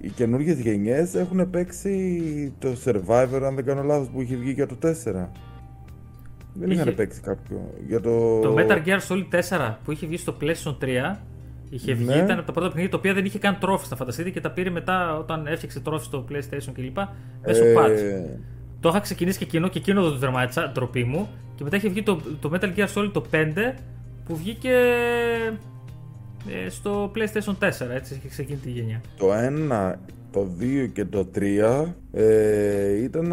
[0.00, 2.22] οι καινούργιες γενιές έχουν παίξει
[2.58, 5.30] το Survivor, αν δεν κάνω λάθος, που είχε βγει για το 4.
[6.56, 7.70] Δεν Είχε- είχαν παίξει κάποιο.
[7.86, 8.40] Για το...
[8.40, 11.16] Το Metal Gear Solid 4 που είχε βγει στο PlayStation 3
[11.74, 12.14] είχε βγει, Ναι.
[12.14, 13.86] ήταν από τα πρώτα παιχνίδια τα οποία δεν είχε καν τρόφι.
[13.86, 16.96] Θα φανταστείτε και τα πήρε μετά όταν έφτιαξε τρόφι στο PlayStation κλπ.
[17.46, 18.38] Μέσω Ε, patch.
[18.80, 21.28] Το είχα ξεκινήσει και εκείνο και εκείνο το δερμάτισα, ντροπή μου.
[21.54, 23.46] Και μετά είχε βγει το, το Metal Gear Solid το 5
[24.24, 24.70] που βγήκε
[26.64, 27.70] ε, στο PlayStation 4.
[27.94, 29.00] Έτσι είχε ξεκινήσει τη γενιά.
[29.18, 29.26] Το
[29.90, 29.94] 1,
[30.32, 33.32] το 2 και το 3 ε, ήταν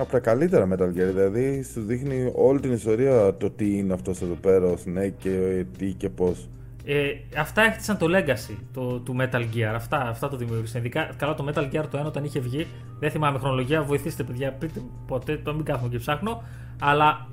[0.00, 1.12] από τα καλύτερα Metal Gear.
[1.14, 5.64] Δηλαδή σου δείχνει όλη την ιστορία το τι είναι αυτός εδώ πέρα ο Snake και
[5.78, 6.48] τι και πώς.
[6.84, 9.72] Ε, αυτά έχτισαν το legacy το, του Metal Gear.
[9.74, 10.80] Αυτά, αυτά το δημιούργησαν.
[10.80, 12.66] Ειδικά καλά το Metal Gear το 1 όταν είχε βγει.
[12.98, 13.82] Δεν θυμάμαι χρονολογία.
[13.82, 14.52] Βοηθήστε, παιδιά.
[14.52, 15.36] Πείτε ποτέ.
[15.36, 16.42] Το μην κάθομαι και ψάχνω.
[16.80, 17.28] Αλλά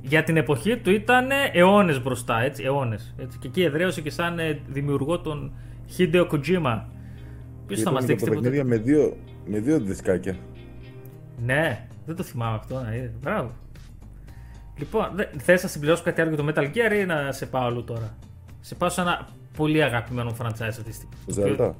[0.00, 2.40] για την εποχή του ήταν αιώνες μπροστά.
[2.40, 3.38] Έτσι, αιώνες, έτσι.
[3.38, 5.52] Και εκεί εδραίωσε και σαν ε, δημιουργό τον
[5.98, 6.82] Hideo Kojima.
[7.66, 10.36] Ποιος θα Ήταν μας και δείξει τα τίποτα; παιχνίδια με δύο, με δύο δισκάκια.
[11.44, 12.80] Ναι, δεν το θυμάμαι αυτό.
[12.80, 13.12] Να είδε.
[13.20, 13.52] Μπράβο.
[14.78, 17.84] Λοιπόν, θες να συμπληρώσω κάτι άλλο για το Metal Gear ή να σε πάω αλλού
[17.84, 18.16] τώρα;
[18.66, 21.14] Σε πάω σε ένα πολύ αγαπημένο franchise αυτή τη στιγμή.
[21.26, 21.72] Το οποίο- Zelda.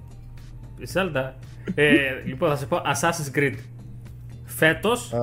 [0.78, 1.30] Η Zelda.
[1.74, 1.92] ε,
[2.24, 3.54] λοιπόν, θα σε πω Assassin's Creed.
[4.44, 5.18] Φέτος, Α,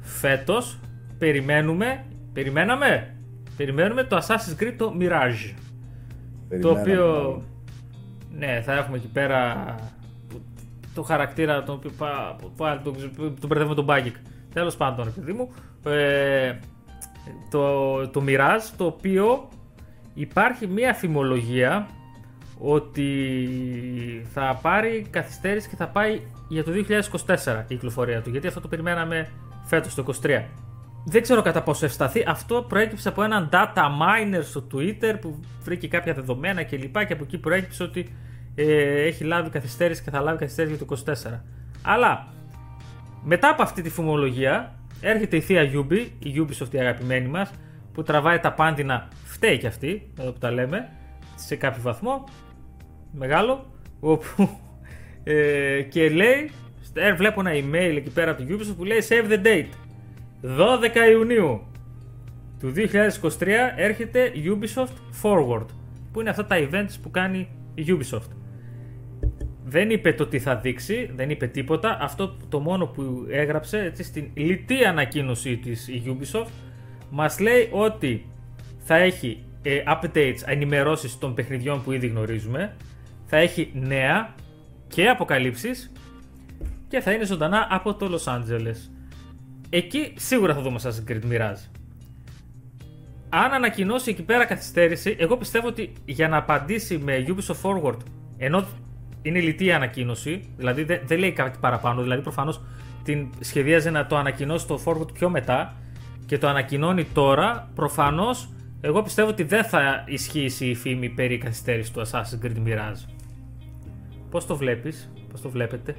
[0.00, 0.78] φέτος,
[1.18, 3.16] περιμένουμε, περιμέναμε,
[3.56, 5.52] περιμένουμε το Assassin's Creed το Mirage.
[5.52, 7.42] Το περιμέναμε οποίο, μάλλον.
[8.38, 9.64] ναι, θα έχουμε εκεί πέρα
[10.28, 10.36] το,
[10.94, 14.16] το χαρακτήρα τον οποίο πα- πάλι τον, τον μπερδεύουμε τον Μπάγκικ.
[14.52, 15.52] Τέλος πάντων, ρε παιδί μου.
[15.92, 16.58] Ε,
[17.50, 19.48] το, το Mirage, το οποίο
[20.16, 21.88] υπάρχει μία φημολογία
[22.58, 23.28] ότι
[24.32, 26.72] θα πάρει καθυστέρηση και θα πάει για το
[27.26, 28.30] 2024 η κυκλοφορία του.
[28.30, 29.28] Γιατί αυτό το περιμέναμε
[29.64, 30.42] φέτος το 2023.
[31.04, 32.24] Δεν ξέρω κατά πόσο ευσταθεί.
[32.26, 37.06] Αυτό προέκυψε από έναν data miner στο Twitter που βρήκε κάποια δεδομένα κλπ.
[37.06, 38.14] Και από εκεί προέκυψε ότι
[38.54, 41.02] ε, έχει λάβει καθυστέρηση και θα λάβει καθυστέρηση για το
[41.32, 41.40] 24.
[41.82, 42.26] Αλλά
[43.24, 47.50] μετά από αυτή τη φημολογία έρχεται η θεία Ubi, η Ubisoft η αγαπημένη μας,
[47.92, 50.88] που τραβάει τα πάντινα, φταίει κι αυτή, εδώ που τα λέμε,
[51.34, 52.24] σε κάποιο βαθμό,
[53.12, 53.66] μεγάλο,
[54.00, 54.48] όπου
[55.24, 56.50] ε, και λέει,
[56.94, 59.72] ε, βλέπω ένα email εκεί πέρα από την Ubisoft που λέει save the date.
[60.42, 61.62] 12 Ιουνίου
[62.60, 62.72] του
[63.38, 63.46] 2023
[63.76, 65.66] έρχεται Ubisoft Forward,
[66.12, 68.30] που είναι αυτά τα events που κάνει η Ubisoft.
[69.64, 71.98] Δεν είπε το τι θα δείξει, δεν είπε τίποτα.
[72.00, 76.50] Αυτό το μόνο που έγραψε έτσι, στην λιτή ανακοίνωσή της η Ubisoft
[77.10, 78.26] μας λέει ότι
[78.88, 82.76] θα έχει ε, updates, ενημερώσεις των παιχνιδιών που ήδη γνωρίζουμε,
[83.26, 84.34] θα έχει νέα
[84.88, 85.92] και αποκαλύψεις
[86.88, 88.90] και θα είναι ζωντανά από το Los Angeles.
[89.70, 91.70] Εκεί σίγουρα θα δούμε Assassin's Creed Mirage.
[93.28, 97.98] Αν ανακοινώσει εκεί πέρα καθυστέρηση, εγώ πιστεύω ότι για να απαντήσει με Ubisoft Forward,
[98.36, 98.64] ενώ
[99.22, 102.60] είναι λιτή η ανακοίνωση, δηλαδή δεν, δεν λέει κάτι παραπάνω, δηλαδή προφανώς
[103.02, 105.76] την σχεδίαζε να το ανακοινώσει το Forward πιο μετά
[106.26, 108.48] και το ανακοινώνει τώρα, προφανώς
[108.86, 113.08] εγώ πιστεύω ότι δεν θα ισχύσει η φήμη περί καθυστέρησης του Assassin's Creed Mirage.
[114.30, 115.94] Πώς το βλέπεις, πώς το βλέπετε;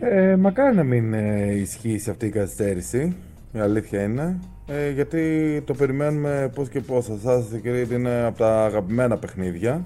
[0.00, 3.16] Ε, μακάρι να μην ε, ισχύσει αυτή η καθυστέρηση.
[3.52, 4.38] Η αλήθεια είναι.
[4.66, 7.06] Ε, γιατί το περιμένουμε πώς και πώς.
[7.10, 9.82] Assassin's Creed είναι από τα αγαπημένα παιχνίδια.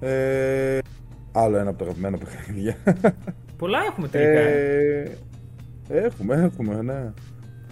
[0.00, 0.78] Ε,
[1.32, 2.76] άλλο ένα από τα αγαπημένα παιχνίδια.
[3.56, 4.40] Πολλά έχουμε τελικά.
[4.40, 5.00] ε.
[5.88, 7.12] Ε, Έχουμε, έχουμε, ναι.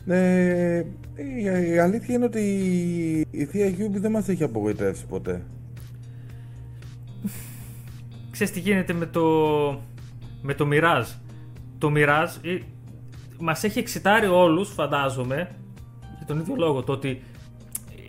[0.08, 2.40] Ε, η, η αλήθεια είναι ότι
[3.30, 5.42] η θεία Γιούμπι δεν μας έχει απογοητεύσει ποτέ.
[8.30, 9.22] Ξέρεις τι γίνεται με το,
[10.42, 11.14] με το Mirage.
[11.78, 12.58] Το Mirage ε,
[13.38, 15.48] μας έχει εξιτάρει όλους, φαντάζομαι,
[16.16, 17.22] για τον ίδιο λόγο, το ότι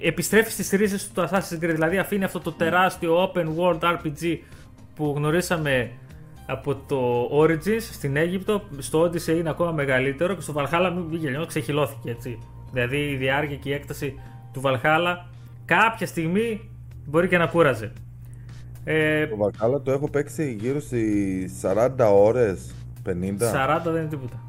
[0.04, 4.38] επιστρέφει στις ρίζες του Assassin's Creed, δηλαδή αφήνει αυτό το τεράστιο open world RPG
[4.96, 5.92] που γνωρίσαμε
[6.50, 11.46] από το Origins στην Αίγυπτο, στο Odyssey είναι ακόμα μεγαλύτερο και στο Valhalla μην γελιώνω,
[11.46, 12.40] ξεχυλώθηκε έτσι.
[12.72, 14.20] Δηλαδή η διάρκεια και η έκταση
[14.54, 15.16] του Valhalla
[15.66, 16.70] κάποια στιγμή
[17.06, 17.92] μπορεί και να κούραζε.
[18.84, 23.12] Ε, το Valhalla το έχω παίξει γύρω στις 40 ώρες, 50.
[23.12, 23.14] 40
[23.84, 24.44] δεν είναι τίποτα.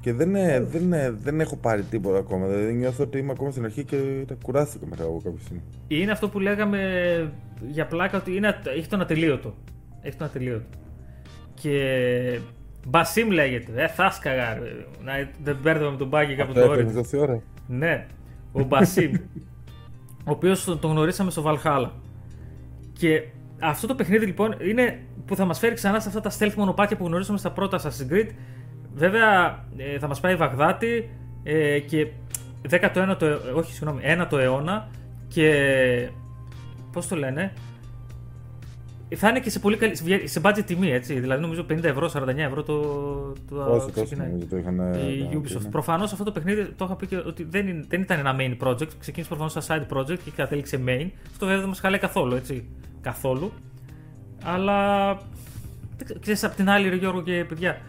[0.00, 2.46] Και δεν, είναι, δεν, είναι, δεν έχω πάρει τίποτα ακόμα.
[2.46, 5.62] Δηλαδή νιώθω ότι είμαι ακόμα στην αρχή και κουράστηκα μετά από κάποια στιγμή.
[5.88, 7.32] Είναι αυτό που λέγαμε
[7.68, 9.54] για πλάκα ότι είναι, έχει τον ατελείωτο.
[10.02, 10.66] Έχει τον ατελείωτο.
[11.60, 12.40] Και
[12.86, 13.82] Μπασίμ λέγεται.
[13.82, 14.58] Ε, θα σκαγά.
[15.04, 17.04] Να δεν μπέρδευα με τον Μπάγκη κάπου το όριο.
[17.16, 17.42] ώρα.
[17.66, 18.06] Ναι.
[18.52, 19.12] Ο Μπασίμ.
[20.26, 21.90] ο οποίος τον γνωρίσαμε στο Valhalla.
[22.92, 23.22] Και
[23.60, 26.96] αυτό το παιχνίδι λοιπόν είναι που θα μας φέρει ξανά σε αυτά τα stealth μονοπάτια
[26.96, 28.28] που γνωρίσαμε στα πρώτα Assassin's Creed.
[28.94, 31.10] Βέβαια ε, θα μας πάει Βαγδάτη
[31.42, 32.06] ε, και
[32.70, 34.88] 19ο, όχι συγγνώμη, 1ο αιώνα
[35.28, 36.10] και
[36.92, 37.52] πώς το λένε,
[39.14, 39.96] θα είναι και σε πολύ καλή.
[40.24, 41.20] σε budget τιμή, έτσι.
[41.20, 42.82] Δηλαδή νομίζω 50 ευρώ, 49 ευρώ το.
[43.48, 44.30] το Όσο ξεκινάει.
[44.50, 45.62] Το είχαν, η Ubisoft.
[45.62, 45.68] Ναι.
[45.68, 48.88] Προφανώς αυτό το παιχνίδι το είχα πει και ότι δεν, δεν ήταν ένα main project.
[48.98, 51.10] Ξεκίνησε προφανώς σαν side project και κατέληξε main.
[51.30, 52.68] Αυτό βέβαια δεν μας χαλάει καθόλου, έτσι.
[53.00, 53.52] Καθόλου.
[54.44, 55.08] Αλλά.
[56.20, 57.80] Ξέρεις απ' την άλλη, ρε Γιώργο και παιδιά,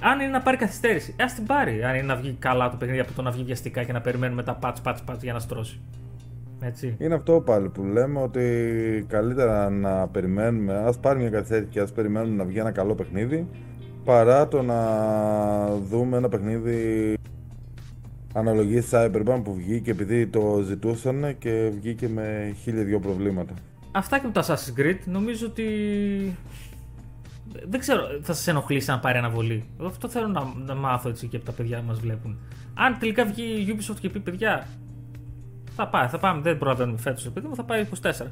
[0.00, 1.84] αν είναι να πάρει καθυστέρηση, ας την πάρει.
[1.84, 4.42] Αν είναι να βγει καλά το παιχνίδι από το να βγει βιαστικά και να περιμένουμε
[4.42, 5.80] τα patch, patch, patch για να στρώσει.
[6.62, 6.96] Έτσι.
[6.98, 11.92] Είναι αυτό πάλι που λέμε ότι καλύτερα να περιμένουμε, ας πάρει μια καθυστέρηση και ας
[11.92, 13.48] περιμένουμε να βγει ένα καλό παιχνίδι
[14.04, 14.78] παρά το να
[15.76, 17.14] δούμε ένα παιχνίδι
[18.34, 23.54] αναλογής Cyberpunk που βγήκε επειδή το ζητούσαν και βγήκε με χίλια δυο προβλήματα.
[23.92, 25.66] Αυτά και με το Assassin's Creed νομίζω ότι
[27.68, 29.64] δεν ξέρω, θα σας ενοχλήσει αν πάρει αναβολή.
[29.86, 32.38] Αυτό θέλω να, να μάθω έτσι και από τα παιδιά που μας βλέπουν.
[32.74, 34.66] Αν τελικά βγει η Ubisoft και πει παιδιά,
[35.76, 36.40] θα πάει, θα πάμε.
[36.40, 38.26] Δεν προλαβαίνουμε φέτο, παιδί μου, θα πάει 24.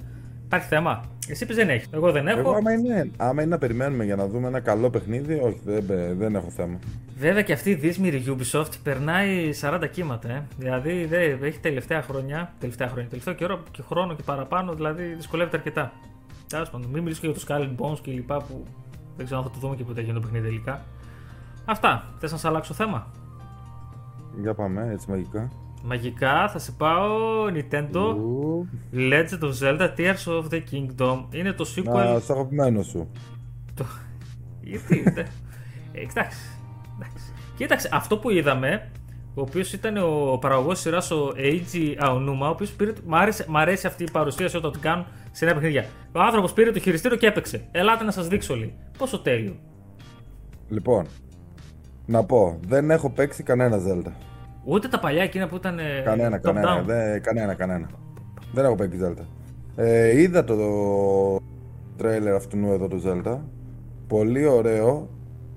[0.44, 1.03] Υπάρχει θέμα.
[1.29, 1.88] Εσύ πει δεν έχεις.
[1.92, 2.38] Εγώ δεν έχω.
[2.38, 5.85] Εγώ, άμα, είναι, άμα είναι να περιμένουμε για να δούμε ένα καλό παιχνίδι, όχι, δεν,
[6.18, 6.79] δεν έχω θέμα.
[7.18, 10.29] Βέβαια και αυτή η δύσμηρη Ubisoft περνάει 40 κύματα.
[10.29, 10.46] Ε.
[10.59, 15.57] Δηλαδή δεν, έχει τελευταία χρόνια, τελευταία χρόνια, τελευταίο καιρό και χρόνο και παραπάνω, δηλαδή δυσκολεύεται
[15.57, 15.92] αρκετά.
[16.48, 18.64] Τέλος πάντων, μην μιλήσω για το Skull Bones και λοιπά που
[19.16, 20.83] δεν ξέρω αν θα το δούμε και ποτέ για το παιχνίδι τελικά.
[21.64, 22.05] Αυτά.
[22.18, 23.07] Θες να σε αλλάξω θέμα;
[24.40, 25.50] Για πάμε, έτσι μαγικά.
[25.83, 27.11] Μαγικά θα σε πάω
[27.55, 28.14] Nintendo
[28.95, 31.25] Legend of Zelda Tears of the Kingdom.
[31.31, 31.85] Είναι το sequel.
[31.85, 33.11] Να, στο αγαπημένος σου.
[33.75, 33.85] Το...
[34.62, 35.05] Γιατί.
[35.14, 36.38] ε, εντάξει.
[37.57, 38.90] Κοίταξε, αυτό που είδαμε,
[39.35, 42.93] ο οποίος ήταν ο παραγωγός σειράς ο Eiji Aonuma, ο οποίος πήρε.
[43.07, 45.87] Μ' άρεσε, μ' αρέσει αυτή η παρουσίαση όταν την κάνουν σε νέα παιχνίδια.
[46.12, 47.69] Ο άνθρωπος πήρε το χειριστήριο και έπαιξε.
[47.71, 48.73] Ελάτε να σας δείξω λίγο.
[48.99, 49.57] Πόσο τέλειο.
[50.69, 51.07] Λοιπόν,
[52.07, 54.12] να πω, δεν έχω παίξει κανένα Zelda.
[54.64, 55.79] Ούτε τα παλιά εκείνα που ήταν.
[56.05, 57.88] Κανένα, κανένα, δε, κανένα, κανένα.
[58.53, 59.25] Δεν έχω παίξει Zelda.
[59.77, 61.40] Ε, είδα το, το
[61.96, 63.38] τρέιλερ αυτού εδώ του Zelda.
[64.07, 65.09] Πολύ ωραίο.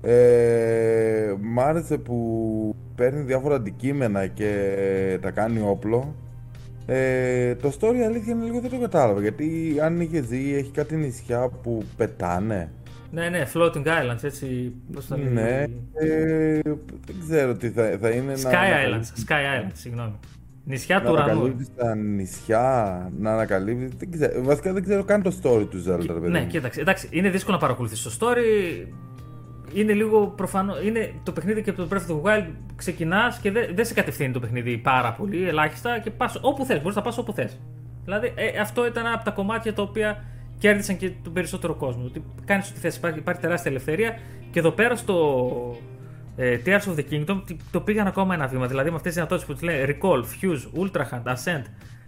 [0.02, 6.14] Ε, μ' άρεσε που παίρνει διάφορα αντικείμενα και τα κάνει όπλο.
[6.86, 10.96] Ε, το story αλήθεια είναι λίγο δεν το κατάλαβα γιατί αν είχε δει έχει κάτι
[10.96, 12.70] νησιά που πετάνε.
[13.14, 14.72] Ναι, ναι, floating islands, έτσι.
[14.92, 16.60] Πώς θα ναι, ε,
[17.06, 18.32] δεν ξέρω τι θα, θα είναι.
[18.32, 18.98] Sky να...
[18.98, 20.18] Islands, Sky Islands, συγγνώμη.
[20.64, 21.26] Νησιά του ουρανού.
[21.26, 23.96] Να ανακαλύψει τα νησιά, να ανακαλύψει.
[24.42, 26.80] Βασικά δεν ξέρω καν το story του Zelda, Ναι, κοίταξε.
[26.80, 28.86] Εντάξει, είναι δύσκολο να παρακολουθήσει το story
[29.74, 30.80] είναι λίγο προφανώ.
[30.80, 32.46] Είναι το παιχνίδι και από το Breath of the Wild
[32.76, 36.80] ξεκινάς και δεν δε σε κατευθύνει το παιχνίδι πάρα πολύ, ελάχιστα και πας όπου θες.
[36.80, 37.60] Μπορείς να πας όπου θες.
[38.04, 40.24] Δηλαδή ε, αυτό ήταν ένα από τα κομμάτια τα οποία
[40.64, 42.04] κέρδισαν και τον περισσότερο κόσμο.
[42.04, 44.18] Ότι κάνεις ό,τι θες, υπάρχει, υπάρχει τεράστια ελευθερία
[44.50, 45.76] και εδώ πέρα στο
[46.36, 48.66] ε, Tears of the Kingdom το πήγαν ακόμα ένα βήμα.
[48.66, 51.62] Δηλαδή με αυτές τις δυνατότητες που του λένε Recall, Fuse, Ultra Hand, Ascent.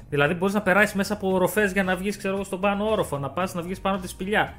[0.08, 3.54] Δηλαδή μπορείς να περάσεις μέσα από οροφές για να βγεις στον πάνω όροφο, να πας
[3.54, 4.54] να βγεις πάνω από τη σπηλιά,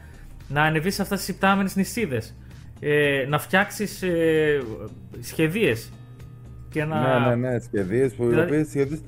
[0.48, 2.36] να ανεβείς σε αυτέ τι υπτάμενες νησίδες
[2.80, 4.62] ε, να φτιάξεις ε,
[5.20, 5.92] σχεδίες.
[6.74, 6.86] Να...
[6.86, 8.64] Ναι, ναι, ναι, σχεδίες που δηλαδή...
[8.64, 9.00] σχεδίες,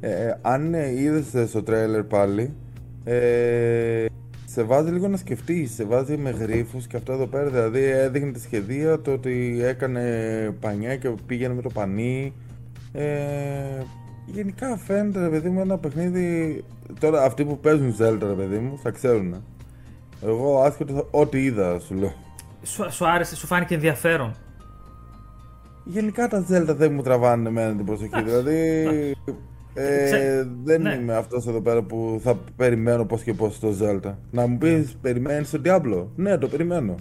[0.00, 2.56] ε, ε, αν ε, είδες στο τρέλερ πάλι,
[3.04, 4.06] ε,
[4.46, 7.50] σε βάζει λίγο να σκεφτείς, σε βάζει με γρήφου και αυτό εδώ πέρα.
[7.50, 10.04] Δηλαδή έδειχνε τη σχεδία, το ότι έκανε
[10.60, 12.32] πανιά και πήγαινε με το πανί.
[12.92, 13.04] Ε,
[14.26, 16.64] γενικά φαίνεται, ρε παιδί μου, ένα παιχνίδι.
[17.00, 19.44] Τώρα αυτοί που παίζουν Zelda, ρε παιδί μου, θα ξέρουν.
[20.22, 22.12] Εγώ άσχετο ό,τι είδα, σου λέω.
[22.62, 24.34] Σου, σου άρεσε, σου φάνηκε ενδιαφέρον.
[25.84, 28.22] γενικά τα Zelda δεν μου τραβάνε εμένα την προσοχή.
[28.22, 28.86] Δηλαδή.
[29.74, 30.92] Ε, Ξέ- δεν ναι.
[30.94, 34.14] είμαι αυτός εδώ πέρα που θα περιμένω πώς και πώς το Zelda.
[34.30, 36.94] Να μου πεις, περιμένεις το Diablo; Ναι, το περιμένω.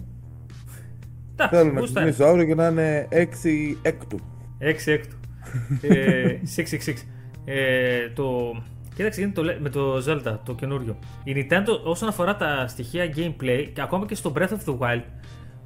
[1.34, 2.10] Εντάξει, Θέλω να γούστα είναι.
[2.12, 4.20] ξεκινήσω αύριο και να είναι 6 έκτου.
[4.60, 5.16] 6 έκτου.
[5.96, 6.94] ε, 666.
[7.46, 8.54] Ε, το...
[8.96, 10.98] Κοίταξε, είναι το, λέ- με το Zelda, το καινούριο.
[11.24, 15.02] Η Nintendo όσον αφορά τα στοιχεία gameplay και ακόμα και στο Breath of the Wild,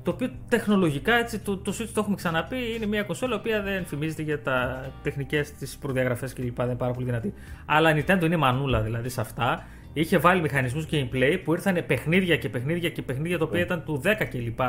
[0.06, 3.62] το οποίο τεχνολογικά έτσι, το, το Switch το έχουμε ξαναπεί, είναι μια κονσόλα η οποία
[3.62, 6.56] δεν φημίζεται για τα τεχνικές της προδιαγραφές κλπ.
[6.56, 7.34] Δεν είναι πάρα πολύ δυνατή.
[7.66, 9.66] Αλλά η Nintendo είναι μανούλα δηλαδή σε αυτά.
[9.94, 14.02] Είχε βάλει μηχανισμούς gameplay που ήρθαν παιχνίδια και παιχνίδια και παιχνίδια τα οποία ήταν του
[14.06, 14.60] 10 κλπ.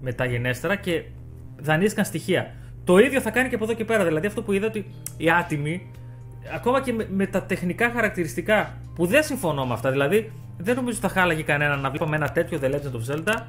[0.00, 1.04] μεταγενέστερα και
[1.60, 2.54] δανείστηκαν στοιχεία.
[2.84, 4.04] Το ίδιο θα κάνει και από εδώ και πέρα.
[4.04, 5.90] Δηλαδή αυτό που είδα ότι οι άτιμοι,
[6.54, 9.90] ακόμα και με, με τα τεχνικά χαρακτηριστικά που δεν συμφωνώ με αυτά.
[9.90, 13.42] Δηλαδή δεν νομίζω ότι θα χάλαγε κανένα να βλέπαμε ένα τέτοιο The Legend of Zelda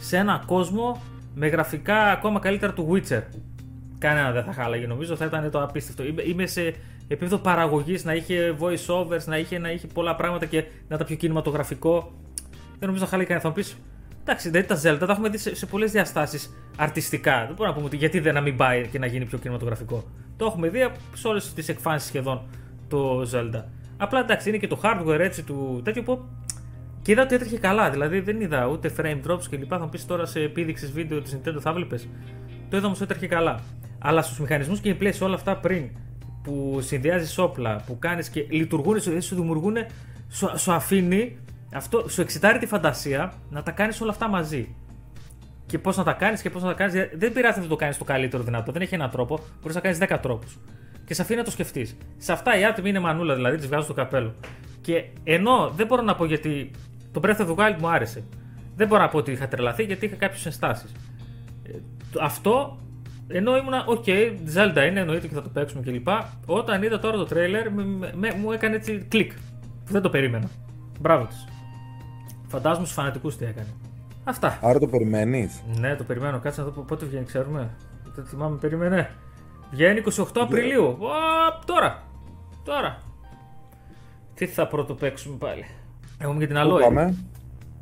[0.00, 1.02] σε ένα κόσμο
[1.34, 3.22] με γραφικά ακόμα καλύτερα του Witcher.
[3.98, 6.04] Κανένα δεν θα χάλαγε νομίζω, θα ήταν το απίστευτο.
[6.04, 6.74] Είμαι, είμαι σε
[7.08, 11.06] επίπεδο παραγωγής να είχε voice overs, να είχε, να είχε πολλά πράγματα και να ήταν
[11.06, 12.12] πιο κινηματογραφικό.
[12.78, 13.44] Δεν νομίζω να χάλαγε κανένα.
[13.44, 13.76] Θα μου πεις,
[14.20, 17.36] εντάξει, δηλαδή τα Zelda τα έχουμε δει σε, σε πολλές διαστάσεις αρτιστικά.
[17.36, 20.04] Δεν μπορούμε να πούμε ότι γιατί δεν να μην πάει και να γίνει πιο κινηματογραφικό.
[20.36, 22.42] Το έχουμε δει σε όλες τις εκφάνσεις σχεδόν
[22.88, 23.62] το Zelda.
[23.96, 26.24] Απλά εντάξει, είναι και το hardware έτσι του τέτοιου που
[27.10, 27.90] και είδα ότι έτρεχε καλά.
[27.90, 29.64] Δηλαδή δεν είδα ούτε frame drops κλπ.
[29.68, 32.08] Θα μου πεις τώρα σε επίδειξη βίντεο της Nintendo θα βλέπεις.
[32.68, 33.60] Το είδα όμως έτρεχε καλά.
[33.98, 35.88] Αλλά στους μηχανισμούς gameplay σε όλα αυτά πριν
[36.42, 39.76] που συνδυάζεις όπλα, που κάνεις και λειτουργούν, σου, σου δημιουργούν,
[40.28, 41.38] σου, σου αφήνει,
[41.74, 44.74] αυτό, σου εξητάρει τη φαντασία να τα κάνεις όλα αυτά μαζί.
[45.66, 46.94] Και πώς να τα κάνεις και πώς να τα κάνεις.
[47.14, 48.72] Δεν πειράζει αν δεν το κάνεις το καλύτερο δυνατό.
[48.72, 49.40] Δεν έχει έναν τρόπο.
[49.60, 50.58] Μπορείς να κάνεις 10 τρόπους.
[51.04, 51.96] Και σε αφήνει να το σκεφτείς.
[52.16, 54.34] Σε αυτά οι άτιμοι είναι μανούλα, δηλαδή τους βγάζω το καπέλο.
[54.80, 56.70] Και ενώ δεν μπορώ να πω γιατί
[57.12, 58.24] το Breath of the Wild μου άρεσε.
[58.76, 60.92] Δεν μπορώ να πω ότι είχα τρελαθεί γιατί είχα κάποιες ενστάσεις.
[62.20, 62.78] Αυτό
[63.32, 64.04] ενώ ήμουνα, οκ,
[64.54, 66.08] Zelda είναι, εννοείται και θα το παίξουμε κλπ.
[66.46, 69.32] Όταν είδα τώρα το τρέιλερ, με, με- μου έκανε έτσι κλικ.
[69.84, 70.48] Που δεν το περίμενα.
[71.00, 71.48] Μπράβο της.
[72.48, 73.66] Φαντάζομαι στους φανατικούς τι έκανε.
[74.24, 74.58] Αυτά.
[74.62, 75.62] Άρα το περιμένεις.
[75.78, 76.38] Ναι, το περιμένω.
[76.38, 77.70] Κάτσε να δω πότε βγαίνει, ξέρουμε.
[78.14, 79.10] Δεν θυμάμαι, περίμενε.
[79.70, 80.84] Βγαίνει 28 Απριλίου.
[80.84, 81.08] Ω,
[81.64, 82.02] τώρα.
[82.64, 82.98] Τώρα.
[84.34, 85.64] Τι θα πρώτο παίξουμε πάλι.
[86.22, 86.82] Έχουμε και την Πού Αλόη.
[86.82, 87.14] πάμε;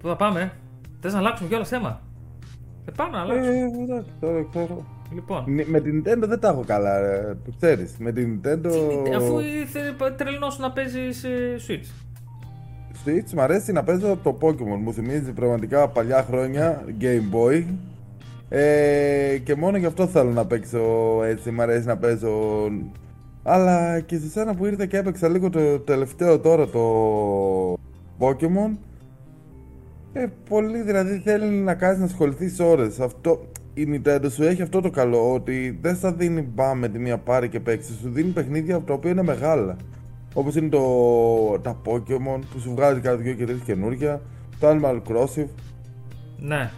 [0.02, 0.52] Πού θα πάμε.
[1.00, 2.00] Θες να αλλάξουμε κιόλα θέμα;
[2.84, 3.56] Ε, πάμε να αλλάξουμε.
[3.56, 4.84] Ε, εντάξει, τώρα ξέρω.
[5.14, 5.44] Λοιπόν.
[5.46, 7.34] Νι- Με την Nintendo δεν τα έχω καλά, ρε.
[7.44, 7.96] Το ξέρεις.
[7.98, 8.70] Με την Nintendo.
[9.04, 11.28] Τι- Αφού ήθελε τρελνός να παίζει σε
[11.68, 11.86] Switch.
[13.04, 14.78] Switch μ' αρέσει να παίζω το Pokemon.
[14.82, 17.64] Μου θυμίζει πραγματικά παλιά χρόνια Game Boy.
[18.48, 20.80] Ε, και μόνο γι' αυτό θέλω να παίξω
[21.24, 21.50] έτσι.
[21.50, 22.32] Μ' αρέσει να παίζω.
[23.42, 26.80] Αλλά και σε σένα που ήρθε και έπαιξα λίγο το τελευταίο τώρα το
[28.18, 28.76] Pokemon.
[30.12, 33.00] Ε, πολύ δηλαδή θέλει να κάνεις να ασχοληθείς ώρες.
[33.00, 33.40] Αυτό,
[33.74, 37.18] η Nintendo σου έχει αυτό το καλό ότι δεν θα δίνει μπαμ με τη μία
[37.18, 37.96] πάρη και παίξεις.
[37.96, 39.76] Σου δίνει παιχνίδια τα οποία είναι μεγάλα.
[40.34, 40.80] Όπως είναι το,
[41.62, 44.20] τα Pokemon που σου βγάζει κάθε δυο και τρεις καινούργια.
[44.60, 45.46] Το Animal Crossing.
[46.38, 46.70] Ναι.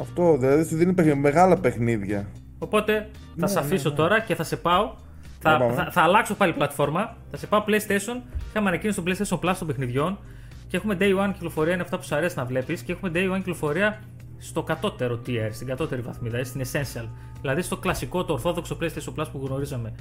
[0.00, 2.28] Αυτό δηλαδή σου δίνει παιχνίδια, μεγάλα παιχνίδια.
[2.58, 3.94] Οπότε θα Ναι, σε ναι, αφήσω ναι.
[3.94, 4.92] τώρα και θα σε πάω.
[5.40, 5.72] Θα, Για πάμε.
[5.72, 7.16] θα, θα αλλάξω πάλι πλατφόρμα.
[7.30, 8.22] Θα σε πάω PlayStation.
[8.48, 10.18] Είχαμε ανακοίνωση στο PlayStation Plus των παιχνιδιών.
[10.68, 12.82] Και έχουμε Day One κυκλοφορία, είναι αυτά που σου αρέσει να βλέπεις.
[12.82, 14.00] Και έχουμε Day One κυκλοφορία
[14.38, 17.08] στο κατώτερο tier, στην κατώτερη βαθμίδα, στην Essential.
[17.40, 19.94] Δηλαδή στο κλασικό, το ορθόδοξο PlayStation Plus που γνωρίζαμε.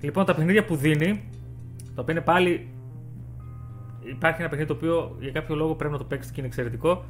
[0.00, 1.30] Λοιπόν, τα παιχνίδια που δίνει,
[1.94, 2.68] τα οποία είναι πάλι.
[4.04, 7.04] Υπάρχει ένα παιχνίδι το οποίο για κάποιο λόγο πρέπει να το παίξετε και είναι εξαιρετικό.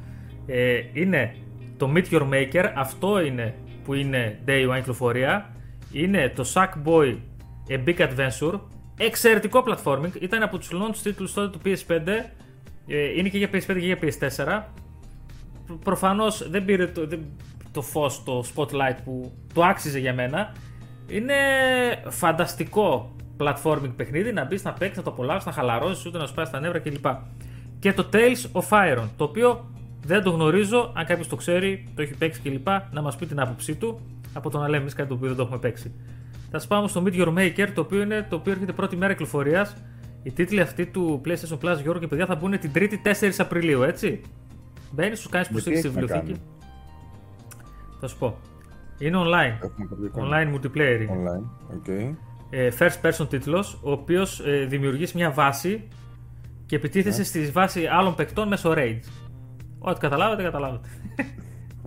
[0.45, 1.35] Ε, είναι
[1.77, 5.49] το Meet Your Maker, αυτό είναι που είναι Day One κυκλοφορία.
[5.91, 7.17] Είναι το Sackboy
[7.69, 8.59] A Big Adventure.
[8.97, 10.21] Εξαιρετικό platforming.
[10.21, 12.07] Ήταν από τους launch τίτλους τότε του PS5.
[12.87, 14.63] Ε, είναι και για PS5 και για PS4.
[15.83, 17.19] Προφανώς δεν πήρε το, δεν,
[17.71, 20.53] το φως, το spotlight που το άξιζε για μένα.
[21.07, 21.33] Είναι
[22.07, 26.33] φανταστικό platforming παιχνίδι να μπεις, να παίξεις, να το απολαύσεις, να χαλαρώσεις, ούτε να σου
[26.33, 27.05] πάει στα νεύρα κλπ.
[27.79, 29.71] Και το Tales of Iron, το οποίο
[30.05, 30.91] δεν το γνωρίζω.
[30.95, 32.67] Αν κάποιος το ξέρει, το έχει παίξει κλπ.
[32.91, 33.99] Να μας πει την άποψή του
[34.33, 35.93] από το να λέμε εμείς κάτι το οποίο δεν το έχουμε παίξει.
[36.51, 39.11] Θα σας πάμε στο Meet Your Maker, το οποίο, είναι, το οποίο έρχεται πρώτη μέρα
[39.11, 39.75] κυκλοφορίας.
[40.23, 43.81] Οι τίτλοι αυτοί του PlayStation Plus, Γιώργο και παιδιά, θα μπουν την 3η 4 Απριλίου,
[43.83, 44.21] έτσι.
[44.91, 46.31] Μπαίνεις, σου κάνεις Με τι προσθήκη στη έχεις να βιβλιοθήκη.
[46.31, 48.37] κάνεις; Θα σου πω.
[48.99, 49.63] Είναι online.
[49.63, 50.27] Έχουμε κάποια εικόνα.
[50.37, 51.09] Online multiplayer είναι.
[51.11, 51.75] Online.
[51.75, 51.87] Οκ.
[52.49, 55.87] Ε, first person τίτλος, ο οποίος ε, δημιουργείς μια βάση
[56.65, 57.23] και επιτίθεσαι Ναι.
[57.23, 58.99] στη βάση άλλων παικτών μέσω raids.
[59.79, 60.89] Ό,τι καταλάβατε, καταλάβατε.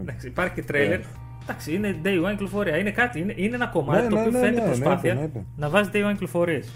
[0.00, 0.98] Εντάξει, υπάρχει και τρέιλερ.
[0.98, 1.04] Ναι.
[1.42, 2.76] Εντάξει, είναι day one κυκλοφορία.
[2.76, 5.20] Είναι κάτι, είναι, είναι ένα κομμάτι Ναι, το ναι, οποίο ναι, φαίνεται ναι, προσπάθεια ναι,
[5.20, 5.44] ναι, ναι.
[5.56, 6.72] να βάζεις day one κυκλοφορίες.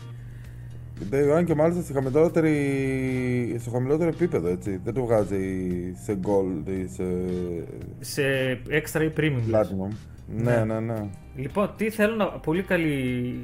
[1.10, 4.80] Day One και μάλιστα σε χαμηλότερη, στο χαμηλότερο επίπεδο, έτσι.
[4.84, 5.42] Δεν το βγάζει
[6.04, 7.04] σε gold ή σε
[8.00, 8.22] Σε
[8.68, 9.42] extra ή premium.
[9.48, 9.68] λες.
[9.68, 9.94] platinum.
[10.36, 11.08] Ναι, ναι, ναι.
[11.36, 12.26] Λοιπόν, τι θέλω να.
[12.26, 13.34] Πολύ καλή.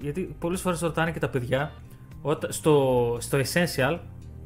[0.00, 1.72] Γιατί πολλές φορές ρωτάνε και τα παιδιά
[2.22, 3.98] όταν, στο, στο Essential,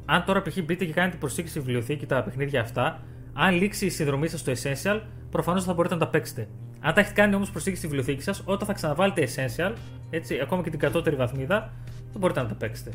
[0.05, 0.57] αν τώρα π.χ.
[0.63, 3.03] μπείτε και κάνετε προσήκη στη βιβλιοθήκη τα παιχνίδια αυτά,
[3.33, 6.47] αν λήξει η συνδρομή σας στο Essential, προφανώς θα μπορείτε να τα παίξετε.
[6.79, 9.73] Αν τα έχετε κάνει όμως προσήκη στη βιβλιοθήκη σας, όταν θα ξαναβάλετε Essential,
[10.09, 11.73] έτσι, ακόμα και την κατώτερη βαθμίδα,
[12.13, 12.91] δεν μπορείτε να τα παίξετε.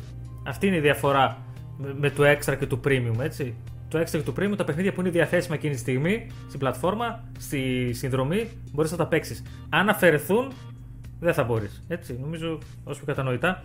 [0.47, 1.37] Αυτή είναι η διαφορά
[1.77, 3.55] με, με το Extra και το Premium, έτσι.
[3.87, 7.23] Το Extra και το Premium, τα παιχνίδια που είναι διαθέσιμα εκείνη τη στιγμή στην πλατφόρμα,
[7.39, 9.43] στη συνδρομή, μπορείς να τα παίξεις.
[9.69, 10.51] Αν αφαιρεθούν,
[11.19, 11.83] δεν θα μπορείς.
[11.87, 13.63] Έτσι, νομίζω όσο πιο κατανοητά.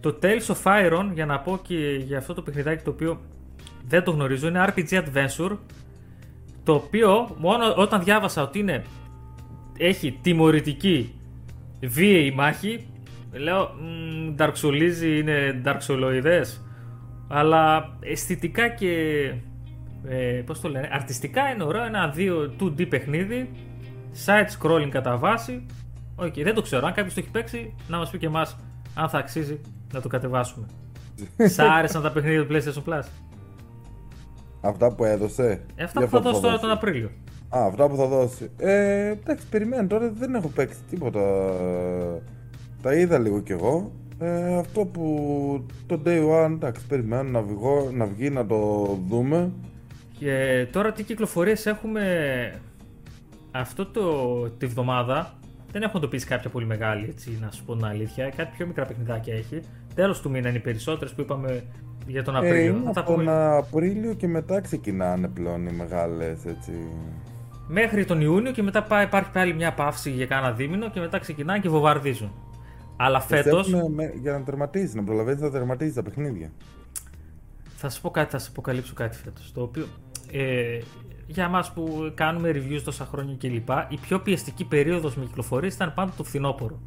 [0.00, 3.20] Το Tales of Iron, για να πω και για αυτό το παιχνιδάκι το οποίο
[3.88, 5.56] δεν το γνωρίζω, είναι RPG Adventure.
[6.64, 8.84] Το οποίο μόνο όταν διάβασα ότι είναι,
[9.76, 11.14] έχει τιμωρητική
[11.80, 12.86] βίαιη μάχη,
[13.32, 13.70] λέω
[14.38, 16.60] Dark Souls είναι Dark Souloides,
[17.28, 19.22] αλλά αισθητικά και
[20.08, 22.14] ε, πώς το λένε, αρτιστικά είναι ωραίο, ένα
[22.60, 23.50] 2D παιχνίδι,
[24.26, 25.66] side scrolling κατά βάση.
[26.16, 28.56] Okay, δεν το ξέρω, αν κάποιος το έχει παίξει, να μας πει και εμάς
[28.94, 29.60] αν θα αξίζει
[29.92, 30.66] να το κατεβάσουμε.
[31.54, 33.02] Σ' άρεσαν τα παιχνίδια του PlayStation Plus;
[34.60, 35.64] Αυτά που έδωσε.
[35.74, 37.10] Ε, αυτά που θα δώσει τώρα τον Απρίλιο.
[37.48, 38.50] Α, αυτά που θα δώσει.
[38.56, 41.20] Ε, εντάξει, περιμένω τώρα, δεν έχω παίξει τίποτα.
[42.82, 43.92] Τα είδα λίγο κι εγώ.
[44.18, 49.52] Ε, αυτό που το Day One, εντάξει, περιμένω να, βγω, να βγει να το δούμε.
[50.18, 52.04] Και τώρα τι κυκλοφορίες έχουμε
[53.50, 54.02] αυτό το,
[54.48, 55.34] τη βδομάδα
[55.72, 58.32] δεν έχω εντοπίσει κάποια πολύ μεγάλη, έτσι, να σου πω την αλήθεια.
[58.36, 59.60] Κάτι πιο μικρά παιχνιδάκια έχει.
[59.94, 61.64] Τέλος του μήνα είναι οι περισσότερες που είπαμε
[62.06, 62.82] για τον Απρίλιο.
[62.86, 66.72] Ε, από τον Απρίλιο και μετά ξεκινάνε πλέον οι μεγάλες, έτσι.
[67.68, 71.18] Μέχρι τον Ιούνιο και μετά πάει, υπάρχει πάλι μια παύση για κάνα δίμηνο και μετά
[71.18, 72.32] ξεκινάνε και βομβαρδίζουν.
[73.02, 73.62] Αλλά φέτο.
[74.20, 76.50] Για να τερματίζεις, να προλαβαίνεις να τερματίζεις τα παιχνίδια.
[77.76, 79.52] Θα σου πω κάτι, θα σου αποκαλύψω κάτι φέτος.
[79.52, 79.86] Το οποίο
[80.32, 80.78] ε,
[81.26, 83.68] για εμάς που κάνουμε reviews τόσα χρόνια κλπ.
[83.88, 86.80] Η πιο πιεστική περίοδος με κυκλοφορίες ήταν πάντα το φθινόπωρο.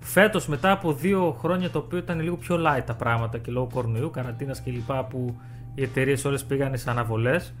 [0.00, 3.68] Φέτος, μετά από δύο χρόνια το οποίο ήταν λίγο πιο light τα πράγματα και λόγω
[3.72, 4.92] κορονοϊού, καραντίνας κλπ.
[5.10, 5.40] που
[5.74, 7.54] οι εταιρείες όλες πήγαν σε αναβολές,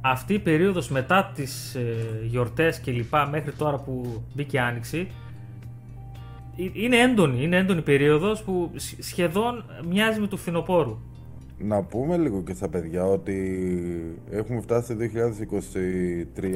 [0.00, 3.14] αυτή η περίοδος μετά τις ε, γιορτές κλπ.
[3.30, 5.12] μέχρι τώρα που μπήκε η άνοιξη, ε,
[6.72, 10.98] είναι έντονη, είναι έντονη περίοδος που σχεδόν μοιάζει με το φθινοπόρου
[11.58, 13.36] να πούμε λίγο και στα παιδιά ότι
[14.30, 15.04] έχουμε φτάσει το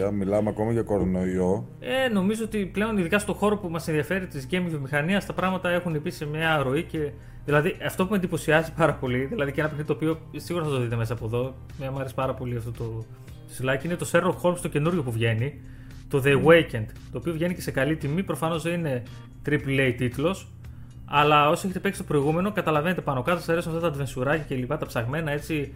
[0.09, 1.67] 2023, μιλάμε ακόμα για κορονοϊό.
[1.81, 5.71] Ε, νομίζω ότι πλέον ειδικά στον χώρο που μας ενδιαφέρει της game βιομηχανίας, τα πράγματα
[5.71, 7.11] έχουν επίση σε μια ροή και
[7.45, 10.71] δηλαδή αυτό που με εντυπωσιάζει πάρα πολύ, δηλαδή και ένα παιχνίδι το οποίο σίγουρα θα
[10.71, 13.05] το δείτε μέσα από εδώ, με μου αρέσει πάρα πολύ αυτό το,
[13.63, 15.61] το είναι το Sherlock Holmes το καινούριο που βγαίνει,
[16.13, 19.03] το The Awakened, το οποίο βγαίνει και σε καλή τιμή, προφανώς δεν είναι
[19.49, 20.49] AAA τίτλος,
[21.05, 24.55] αλλά όσοι έχετε παίξει το προηγούμενο, καταλαβαίνετε πάνω κάτω, σας αρέσουν αυτά τα adventure και
[24.55, 25.75] λοιπά, τα ψαγμένα έτσι.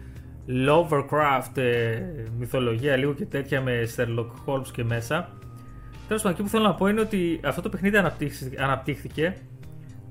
[0.67, 2.01] Lovercraft, ε,
[2.37, 5.29] μυθολογία λίγο και τέτοια με Sherlock Holmes και μέσα.
[6.07, 7.97] Τέλος πάντων, εκεί που θέλω να πω είναι ότι αυτό το παιχνίδι
[8.57, 9.37] αναπτύχθηκε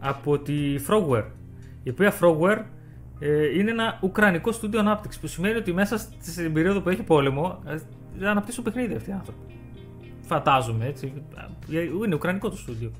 [0.00, 1.24] από τη Frogware.
[1.82, 2.62] Η οποία Frogware
[3.18, 7.62] ε, είναι ένα ουκρανικό στούντιο ανάπτυξης που σημαίνει ότι μέσα στην περίοδο που έχει πόλεμο
[8.20, 9.56] ε, αναπτύσσουν παιχνίδι αυτοί οι άνθρωποι.
[10.26, 11.12] Φαντάζομαι έτσι.
[11.72, 12.92] Ε, είναι ουκρανικό το στούντιο.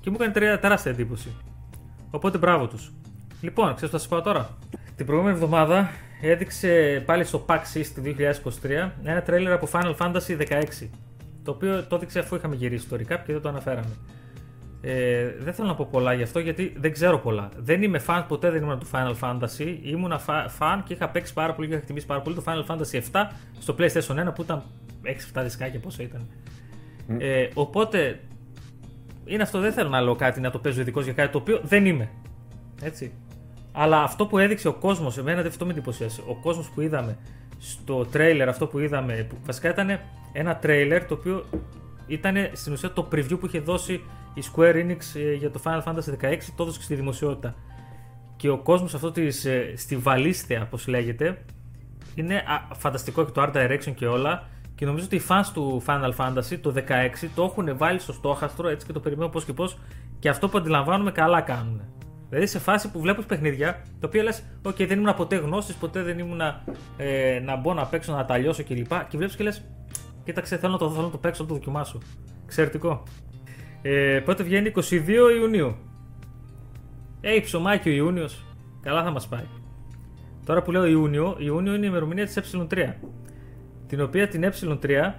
[0.00, 1.32] Και μου έκανε τεράστια εντύπωση.
[2.10, 2.92] Οπότε μπράβο τους.
[3.40, 4.48] Λοιπόν, ξέρεις τι θα σας πω τώρα;
[4.96, 8.02] Την προηγούμενη εβδομάδα έδειξε πάλι στο PAX East
[8.62, 10.88] 2023 ένα τρέλερ από Final Fantasy 16.
[11.42, 13.96] Το οποίο το έδειξε αφού είχαμε γυρίσει το recap και δεν το αναφέραμε.
[14.80, 17.48] Ε, δεν θέλω να πω πολλά γι' αυτό γιατί δεν ξέρω πολλά.
[17.56, 19.78] Δεν είμαι fan, ποτέ δεν ήμουν του Final Fantasy.
[19.82, 20.12] Ήμουν
[20.58, 23.24] fan και είχα παίξει πάρα πολύ και είχα εκτιμήσει πάρα πολύ το Final Fantasy 7
[23.58, 24.62] στο PlayStation 1 που ήταν
[25.34, 26.26] 6-7 δισκάκια πόσο ήταν.
[27.08, 27.16] Mm.
[27.18, 28.20] Ε, οπότε
[29.24, 31.60] είναι αυτό, δεν θέλω να λέω κάτι να το παίζω ειδικό για κάτι το οποίο
[31.62, 32.10] δεν είμαι.
[32.82, 33.12] Έτσι.
[33.72, 36.22] Αλλά αυτό που έδειξε ο κόσμος, εμένα δεν αυτό με εντυπωσίασε.
[36.26, 37.18] Ο κόσμος που είδαμε
[37.58, 40.00] στο τρέιλερ, αυτό που είδαμε, που βασικά ήταν
[40.32, 41.44] ένα τρέιλερ το οποίο
[42.06, 43.92] ήταν στην ουσία το preview που είχε δώσει
[44.34, 47.54] η Square Enix ε, για το Final Fantasy 16, το έδωσε στη δημοσιότητα.
[48.36, 51.44] Και ο κόσμος αυτό της, ε, στη βαλίστια, όπως λέγεται,
[52.14, 52.42] είναι
[52.72, 54.48] φανταστικό και το art direction και όλα.
[54.78, 56.80] Και νομίζω ότι οι fans του Final Fantasy το 16
[57.34, 59.78] το έχουν βάλει στο στόχαστρο έτσι και το περιμένω πώς και πώς
[60.18, 61.82] και αυτό που αντιλαμβάνουμε καλά κάνουν.
[62.28, 66.02] Δηλαδή σε φάση που βλέπει παιχνίδια, τα οποία λες: OK, δεν ήμουν ποτέ γνώστης, ποτέ
[66.02, 66.40] δεν ήμουν
[66.96, 68.88] ε, να μπω να παίξω, να τα λιώσω κλπ.
[68.88, 69.64] Και, και βλέπεις και λες:
[70.24, 71.98] Κοίταξε, θέλω να το, θέλω να το παίξω, να το δοκιμάσω.
[72.44, 73.02] Εξαιρετικό.
[73.82, 74.80] Ε, πότε βγαίνει 22
[75.40, 75.76] Ιουνίου.
[77.20, 78.44] Ε, ψωμάκι ο Ιούνιος.
[78.82, 79.46] Καλά θα μας πάει.
[80.46, 82.92] Τώρα που λέω Ιούνιο, Ιούνιο είναι η ημερομηνία της ε3
[83.88, 85.12] την οποία την ε3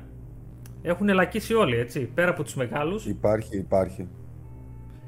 [0.82, 3.06] έχουν ελακίσει όλοι, έτσι, πέρα από τους μεγάλους.
[3.06, 4.08] Υπάρχει, υπάρχει.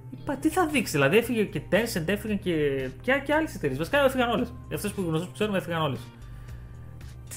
[0.09, 2.53] Είπα, τι θα δείξει, δηλαδή έφυγε και Tencent, έφυγαν και,
[3.01, 4.53] και, και άλλες εταιρείες, βασικά έφυγαν όλες.
[4.73, 5.99] Αυτές που γνωστούς που ξέρουμε έφυγαν όλες.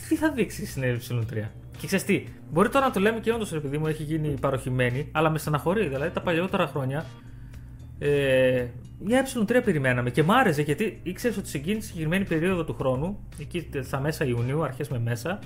[0.09, 1.49] Τι θα δείξει στην ε3.
[1.79, 5.09] Και ξέρεις τι, μπορεί τώρα να το λέμε και όντως επειδή μου έχει γίνει παροχημένη,
[5.12, 5.89] αλλά με στεναχωρεί.
[5.89, 7.05] Δηλαδή τα παλιότερα χρόνια
[7.99, 8.66] ε,
[8.99, 12.75] μια ε3 περιμέναμε και μ' άρεσε γιατί ήξερες ότι σε εκείνη τη συγκεκριμένη περίοδο του
[12.75, 15.39] χρόνου, εκεί στα μέσα Ιουνίου, αρχές με μέσα,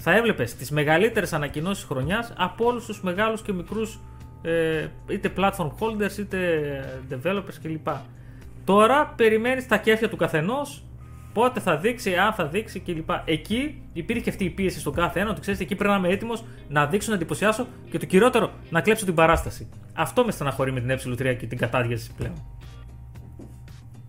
[0.00, 4.00] θα έβλεπες τις μεγαλύτερες ανακοινώσεις χρονιάς από όλους τους μεγάλους και μικρούς
[4.42, 6.38] ε, είτε platform holders είτε
[7.10, 7.88] developers κλπ.
[8.64, 10.82] Τώρα περιμένεις τα κέφια του καθενός
[11.32, 13.10] πότε θα δείξει, αν θα δείξει κλπ.
[13.24, 16.44] Εκεί υπήρχε αυτή η πίεση στον κάθε ένα ότι ξέρεις, εκεί πρέπει να είμαι έτοιμος
[16.68, 19.68] να δείξω, να εντυπωσιάσω και το κυριότερο να κλέψω την παράσταση.
[19.94, 22.34] Αυτό με στεναχωρεί με την ε3 και την κατάδιαση πλέον.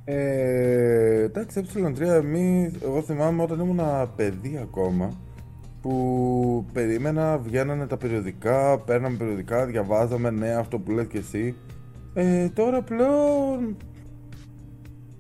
[0.06, 3.82] Ε, εντάξει, ε3, εμεί, εγώ θυμάμαι όταν ήμουν
[4.16, 5.18] παιδί ακόμα,
[5.82, 11.56] που περίμενα, βγαίνανε τα περιοδικά, παίρναμε περιοδικά, διαβάζαμε, ναι, αυτό που λες και εσύ.
[12.14, 13.78] Ε, τώρα πλέον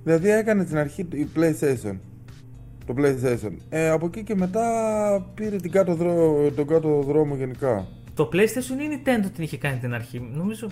[0.03, 1.97] Δηλαδή έκανε την αρχή η PlayStation.
[2.85, 3.51] Το PlayStation.
[3.69, 4.65] Ε, από εκεί και μετά
[5.33, 7.87] πήρε την κάτω δρό, τον κάτω δρόμο γενικά.
[8.13, 10.69] Το PlayStation ή η Nintendo την είχε κάνει την αρχή; Νομίζω,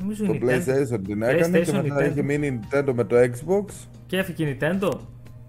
[0.00, 3.64] νομίζω το PlayStation την έκανε και μετά είχε μείνει η Nintendo με το Xbox.
[4.06, 4.90] Και έφυγε η Nintendo.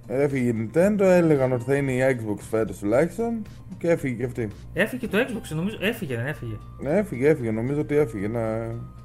[0.08, 3.42] Έφυγε η Nintendo, έλεγαν ότι θα είναι η Xbox φέτος τουλάχιστον
[3.78, 4.48] και έφυγε και αυτή.
[4.74, 5.78] Έφυγε το Xbox, νομίζω.
[5.82, 6.58] Έφυγε, δεν έφυγε.
[6.82, 7.52] Ναι, έφυγε, έφυγε.
[7.52, 8.28] Νομίζω ότι έφυγε.
[8.28, 8.40] Ναι.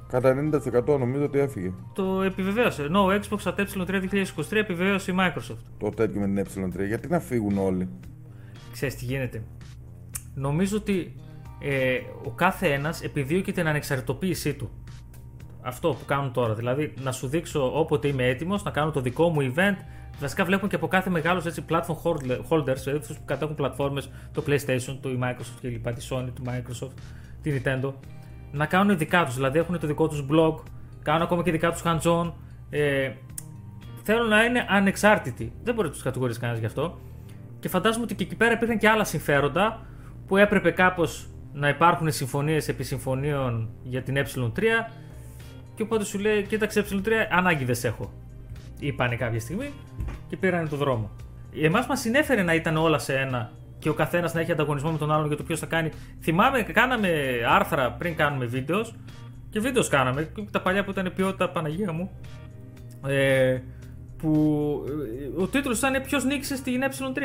[0.07, 0.49] Κατά
[0.85, 1.73] 90% νομίζω ότι έφυγε.
[1.93, 2.83] Το επιβεβαίωσε.
[2.83, 5.57] Ενώ ο Xbox at 3 2023 επιβεβαίωσε η Microsoft.
[5.77, 6.87] Το τέτοιο με την ε3.
[6.87, 7.89] Γιατί να φύγουν όλοι.
[8.71, 9.43] Ξέρεις τι γίνεται.
[10.35, 11.13] Νομίζω ότι
[11.59, 14.69] ε, ο κάθε ένας επιδιώκει την ανεξαρτητοποίησή του.
[15.61, 16.53] Αυτό που κάνουν τώρα.
[16.53, 19.77] Δηλαδή να σου δείξω όποτε είμαι έτοιμος, να κάνω το δικό μου event.
[20.19, 24.97] Βασικά βλέπουν και από κάθε μεγάλος έτσι, platform holders, δηλαδή που κατέχουν πλατφόρμες, το PlayStation,
[25.01, 26.93] το Microsoft κλπ, τη Sony, το Microsoft,
[27.41, 27.93] τη Nintendo
[28.53, 29.35] να κάνουν δικά τους.
[29.35, 30.55] Δηλαδή έχουν το δικό τους blog,
[31.01, 32.31] κάνουν ακόμα και δικά τους hands-on.
[32.69, 33.11] Ε,
[34.03, 35.53] θέλουν να είναι ανεξάρτητοι.
[35.63, 36.99] Δεν μπορεί να τους κατηγορήσει κανένας γι' αυτό.
[37.59, 39.85] Και φαντάζομαι ότι και εκεί πέρα υπήρχαν και άλλα συμφέροντα
[40.27, 44.61] που έπρεπε κάπως να υπάρχουν συμφωνίες επί συμφωνίων για την ε3.
[45.75, 48.13] Και οπότε σου λέει: Κοίταξε, ε3 ανάγκη δεν σε έχω.
[48.87, 49.71] Είπανε κάποια στιγμή
[50.27, 51.11] και πήραν το δρόμο.
[51.61, 54.97] Εμάς μας συνέφερε να ήταν όλα σε ένα και ο καθένας να έχει ανταγωνισμό με
[54.97, 55.89] τον άλλον για το ποιος θα κάνει.
[56.21, 57.09] Θυμάμαι, κάναμε
[57.47, 58.95] άρθρα πριν κάνουμε βίντεος
[59.49, 60.31] και βίντεος κάναμε.
[60.51, 62.11] Τα παλιά που ήταν ποιότητα Παναγία μου.
[63.07, 63.59] Ε,
[64.17, 64.83] που
[65.37, 67.19] ε, ο τίτλος ήταν Ποιος νίκησε στην ε3.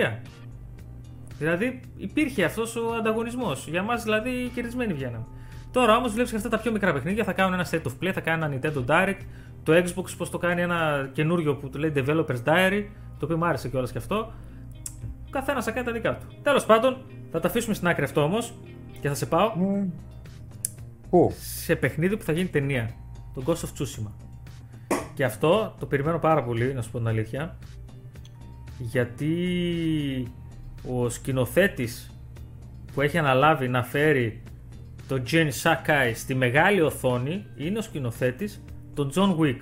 [1.39, 3.67] Δηλαδή υπήρχε αυτός ο ανταγωνισμός.
[3.69, 5.27] Για μας δηλαδή κερδισμένοι βγαίναμε.
[5.73, 8.21] Τώρα όμως βλέπεις αυτά τα πιο μικρά παιχνίδια θα κάνουν ένα set of play, θα
[8.21, 9.21] κάνουν ένα Nintendo Direct.
[9.63, 12.85] Το Xbox πώς το κάνει ένα καινούριο που το λέει Developers Diary,
[13.19, 14.33] το οποίο μου άρεσε κιόλας και αυτό.
[15.27, 16.27] Ο καθένας θα κάνει τα δικά του.
[16.43, 16.97] Τέλος πάντων,
[17.31, 18.55] θα τα αφήσουμε στην άκρη αυτό όμως
[19.01, 19.53] και θα σε πάω.
[21.11, 21.33] Πού;
[21.65, 22.91] Σε παιχνίδι που θα γίνει ταινία.
[23.35, 24.11] Το Ghost of Tsushima.
[25.15, 27.59] Και αυτό το περιμένω πάρα πολύ, να σου πω την αλήθεια.
[28.79, 29.33] Γιατί
[30.89, 32.13] ο σκηνοθέτης
[32.95, 34.43] που έχει αναλάβει να φέρει
[35.09, 38.63] το Jin Sakai στη μεγάλη οθόνη είναι ο σκηνοθέτης
[38.99, 39.61] τον John Wick.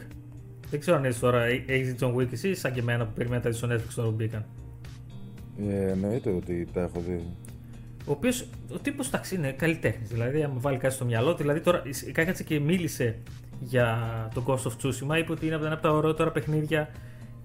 [0.70, 3.68] Δεν ξέρω αν είσαι τώρα, έχεις John Wick εσύ σαν και εμένα που περιμένετε στο
[3.70, 4.44] Netflix τώρα που μπήκαν.
[5.68, 7.22] Ε, εννοείται ότι τα έχω δει.
[8.06, 10.08] Ο οποίος ο τύπος ταξί είναι καλλιτέχνης.
[10.08, 11.82] Δηλαδή, αν βάλει κάτι στο μυαλό, δηλαδή τώρα
[12.12, 13.16] κάθισε και μίλησε
[13.60, 13.98] για
[14.34, 16.88] τον Ghost of Tsushima, είπε ότι είναι από τα ωραιότερα παιχνίδια.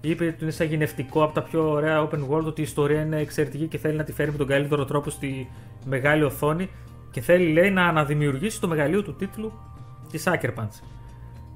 [0.00, 3.66] Είπε ότι είναι σαγηνευτικό από τα πιο ωραία open world, ότι η ιστορία είναι εξαιρετική
[3.66, 5.48] και θέλει να τη φέρει με τον καλύτερο τρόπο στη
[5.84, 6.68] μεγάλη οθόνη
[7.10, 9.52] και θέλει, λέει, να αναδημιουργήσει το μεγαλείο του τίτλου
[10.10, 10.91] της Sucker Punch.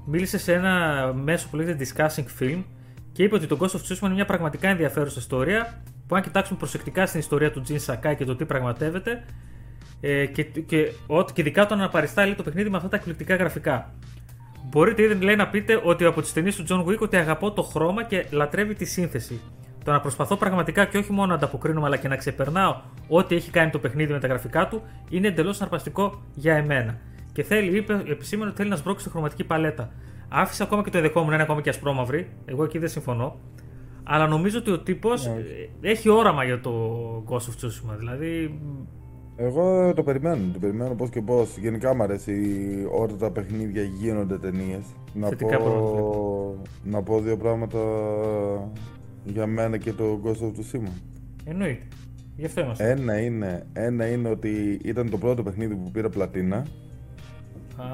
[0.09, 2.63] Μίλησε σε ένα μέσο που λέγεται Discussing Film
[3.11, 6.59] και είπε ότι το Ghost of Tsushima είναι μια πραγματικά ενδιαφέρουσα ιστορία που αν κοιτάξουμε
[6.59, 9.23] προσεκτικά στην ιστορία του Τζιν Σακάι και το τι πραγματεύεται
[10.01, 10.91] ε, και, και, και,
[11.33, 13.93] και ειδικά όταν αναπαριστά το παιχνίδι με αυτά τα εκπληκτικά γραφικά.
[14.69, 17.61] Μπορείτε ήδη λέει, να πείτε ότι από τις ταινίες του John Wick ότι αγαπώ το
[17.61, 19.41] χρώμα και λατρεύει τη σύνθεση.
[19.83, 23.51] Το να προσπαθώ πραγματικά και όχι μόνο να ανταποκρίνομαι αλλά και να ξεπερνάω ό,τι έχει
[23.51, 26.97] κάνει το παιχνίδι με τα γραφικά του είναι εντελώς συναρπαστικό για εμένα.
[27.37, 29.91] Και θέλει, είπε, επισήμανε ότι θέλει να σμπρώξει τη χρωματική παλέτα.
[30.29, 32.27] Άφησε ακόμα και το ενδεχόμενο να είναι ακόμα και ασπρόμαυρη.
[32.45, 33.39] Εγώ εκεί δεν συμφωνώ.
[34.03, 35.33] Αλλά νομίζω ότι ο τύπος ναι.
[35.81, 36.71] έχει όραμα για το
[37.29, 37.97] Ghost of Tsushima.
[37.97, 38.59] Δηλαδή.
[39.35, 41.57] Εγώ το περιμένω, το περιμένω πώς και πώς.
[41.57, 42.33] Γενικά μου αρέσει
[43.01, 44.83] όταν τα παιχνίδια γίνονται ταινίες.
[45.13, 46.55] Να, πω...
[46.83, 47.79] να πω δύο πράγματα
[49.23, 50.91] για μένα και το Ghost of Tsushima.
[51.45, 51.87] Εννοείται.
[52.35, 52.89] Γι' αυτό είμαστε.
[52.89, 56.65] Ένα είναι, ένα είναι ότι ήταν το πρώτο παιχνίδι που πήρα πλατίνα.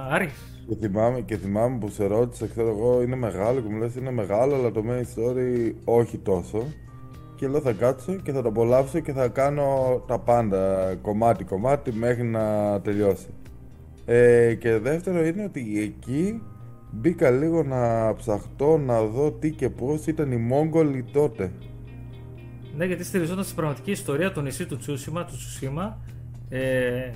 [0.09, 0.33] Άρης.
[0.67, 4.11] Και θυμάμαι, και θυμάμαι που σε ρώτησα, ξέρω εγώ, είναι μεγάλο και μου λες είναι
[4.11, 6.63] μεγάλο, αλλά το main story όχι τόσο.
[7.35, 9.67] Και λέω θα κάτσω και θα το απολαύσω και θα κάνω
[10.07, 13.27] τα πάντα κομμάτι-κομμάτι μέχρι να τελειώσει.
[14.05, 16.41] Ε, και δεύτερο είναι ότι εκεί
[16.91, 21.51] μπήκα λίγο να ψαχτώ να δω τι και πώς ήταν οι Μόγγολοι τότε.
[22.77, 25.97] Ναι, γιατί στηριζόταν στην πραγματική ιστορία του νησί του Τσούσιμα, του Τσουσίμα,
[26.49, 27.11] Ε,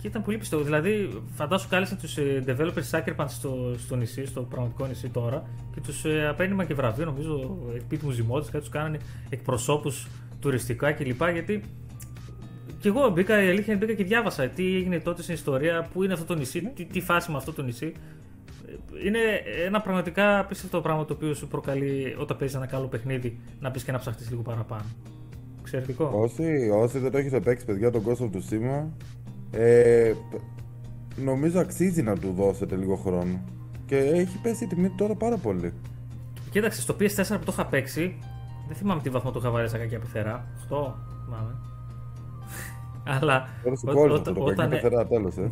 [0.00, 0.62] και ήταν πολύ πιστό.
[0.62, 5.42] Δηλαδή, φαντάσου κάλεσαν τους developers Sucker Punch στο, στο νησί, στο πραγματικό νησί τώρα,
[5.74, 8.98] και τους ε, απένιμα και βραβείο, νομίζω, επίτιμου ζυμότε, κάτι τους κάνανε
[9.28, 10.06] εκπροσώπους
[10.40, 11.22] τουριστικά κλπ.
[11.32, 11.62] Γιατί
[12.80, 16.12] και εγώ μπήκα, η αλήθεια μπήκα και διάβασα τι έγινε τότε στην ιστορία, πού είναι
[16.12, 17.92] αυτό το νησί, τι, τι φάση με αυτό το νησί.
[19.04, 19.18] Είναι
[19.66, 23.82] ένα πραγματικά απίστευτο πράγμα το οποίο σου προκαλεί όταν παίζεις ένα καλό παιχνίδι να πει
[23.82, 24.84] και να ψαχτείς λίγο παραπάνω.
[25.60, 26.10] Εξαιρετικό.
[26.14, 28.92] Όσοι, όσοι δεν το έχετε παίξει, παιδιά, τον κόσμο του σήμα,
[29.50, 30.12] ε,
[31.16, 33.40] νομίζω αξίζει να του δώσετε λίγο χρόνο.
[33.86, 35.72] Και έχει πέσει η τιμή του τώρα πάρα πολύ.
[36.50, 38.18] Κοίταξε, στο PS4 που το είχα παίξει,
[38.66, 40.46] δεν θυμάμαι τι βαθμό το είχα βάλει σαν κακιά πεθερά.
[40.68, 40.92] 8,
[41.24, 41.54] θυμάμαι.
[43.20, 43.48] Αλλά
[44.38, 44.70] όταν,
[45.08, 45.50] τέλος, ε.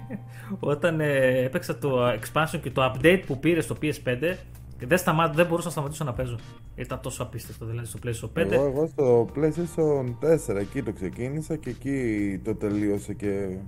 [0.72, 4.34] όταν ε, έπαιξα το expansion και το update που πήρε στο PS5
[4.78, 6.38] δεν, σταμά, δεν μπορούσα να σταματήσω να παίζω.
[6.74, 8.50] Ήταν τόσο απίστευτο δηλαδή στο PlayStation 5.
[8.50, 13.58] Εγώ, εγώ στο PlayStation 4 εκεί το ξεκίνησα και εκεί το τελείωσε και...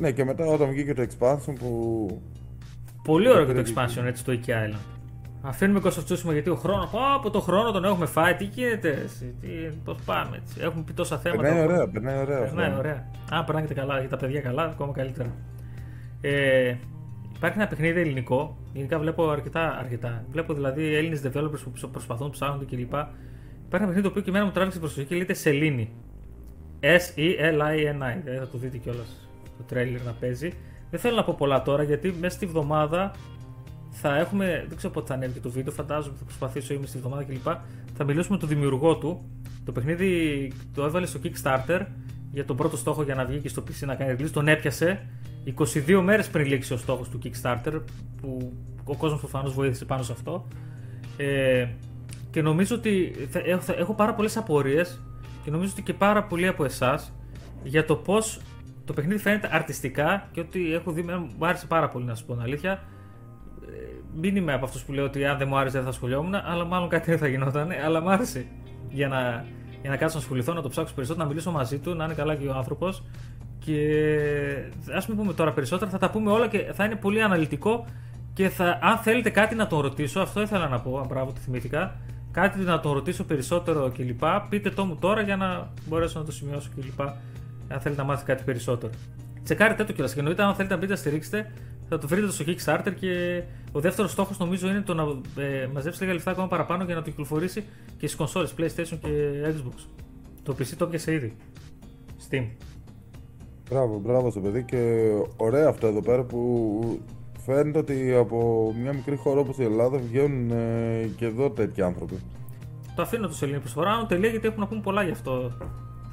[0.00, 2.08] Ναι και μετά όταν βγήκε το expansion που...
[3.02, 4.94] Πολύ ωραίο και το expansion έτσι το Iki Island.
[5.46, 6.90] Αφήνουμε κοστοτσούσιμο γιατί ο χρόνο.
[7.14, 8.34] Από το χρόνο τον έχουμε φάει.
[8.34, 9.08] Τι γίνεται,
[9.40, 9.48] τι,
[9.84, 10.56] πώς πάμε έτσι.
[10.60, 11.42] Έχουμε πει τόσα θέματα.
[11.42, 12.38] Περνάει ωραία, περνάει ωραία.
[12.38, 13.06] Περνάει ωραία.
[13.30, 15.30] Α, περνάει καλά για τα παιδιά καλά, ακόμα καλύτερα.
[16.20, 16.74] Ε,
[17.46, 18.56] υπάρχει ένα παιχνίδι ελληνικό.
[18.72, 19.76] Γενικά βλέπω αρκετά.
[19.78, 20.24] αρκετά.
[20.30, 22.78] Βλέπω δηλαδή Έλληνες developers που προσπαθούν, ψάχνουν κλπ.
[22.78, 23.04] Υπάρχει
[23.70, 25.90] ένα παιχνίδι το οποίο και εμένα μου τράβηξε την προσοχή και λέγεται Σελήνη.
[26.80, 28.20] S-E-L-I-N-I.
[28.24, 30.52] Δεν θα το δείτε κιόλας το τρέλερ να παίζει.
[30.90, 33.14] Δεν θέλω να πω πολλά τώρα γιατί μέσα στη βδομάδα
[33.90, 36.96] θα έχουμε, δεν ξέρω πότε θα ανέβει και το βίντεο, φαντάζομαι θα προσπαθήσω είμαι στη
[36.96, 37.46] εβδομάδα κλπ.
[37.94, 39.30] Θα μιλήσουμε με τον δημιουργό του.
[39.64, 41.86] Το παιχνίδι το έβαλε στο Kickstarter
[42.32, 44.30] για τον πρώτο στόχο για να βγει και στο PC να κάνει release.
[44.30, 45.06] Τον έπιασε
[45.44, 47.80] 22 μέρες πριν λήξει ο στόχος του Kickstarter,
[48.20, 48.52] που
[48.84, 50.46] ο κόσμος προφανώς βοήθησε πάνω σε αυτό.
[51.16, 51.66] Ε,
[52.30, 55.00] και νομίζω ότι θα, έχω, θα, έχω πάρα πολλές απορίες
[55.44, 57.12] και νομίζω ότι και πάρα πολλοί από εσάς
[57.62, 58.40] για το πώς
[58.84, 62.32] το παιχνίδι φαίνεται αρτιστικά και ότι έχω δει, μου άρεσε πάρα πολύ να σου πω
[62.32, 62.82] την αλήθεια
[64.14, 66.64] μην είμαι από αυτούς που λέω ότι αν δεν μου άρεσε δεν θα ασχολιόμουν, αλλά
[66.64, 67.70] μάλλον κάτι δεν θα γινόταν.
[67.84, 68.46] Αλλά μου άρεσε
[68.90, 69.44] για να,
[69.80, 72.14] για να κάτσω να ασχοληθώ, να το ψάξω περισσότερο, να μιλήσω μαζί του, να είναι
[72.14, 73.02] καλά και ο άνθρωπος.
[73.64, 74.62] Και
[74.94, 77.86] ας μην πούμε τώρα περισσότερα, θα τα πούμε όλα και θα είναι πολύ αναλυτικό.
[78.32, 81.40] Και θα, αν θέλετε κάτι να τον ρωτήσω, αυτό ήθελα να πω, αν μπράβο, το
[81.40, 81.96] θυμήθηκα.
[82.30, 84.22] Κάτι να τον ρωτήσω περισσότερο κλπ.
[84.48, 87.00] Πείτε το μου τώρα για να μπορέσω να το σημειώσω κλπ.
[87.68, 88.92] Αν θέλετε να μάθετε κάτι περισσότερο.
[89.44, 90.12] Τσεκάρετε το κιόλας.
[90.12, 91.52] Και εννοείται, αν θέλετε να μπείτε να στηρίξετε,
[91.88, 93.42] θα το βρείτε στο Kickstarter και
[93.72, 95.02] ο δεύτερος στόχος νομίζω είναι το να
[95.42, 97.60] ε, μαζέψει λίγα λεφτά ακόμα παραπάνω για να το κυκλοφορήσει
[97.98, 99.10] και στις κονσόλες PlayStation και
[99.44, 99.86] Xbox.
[100.42, 101.36] Το PC το πιάσε ήδη.
[102.30, 102.46] Steam.
[103.70, 107.00] Μπράβο, μπράβο στο παιδί και ωραία αυτό εδώ πέρα που
[107.44, 112.18] φαίνεται ότι από μια μικρή χώρα όπως η Ελλάδα βγαίνουν ε, και εδώ τέτοιοι άνθρωποι.
[112.94, 115.52] Το αφήνω τους Ελληνικού προσφορά, τελεία γιατί έχουν να πούν πολλά γι' αυτό.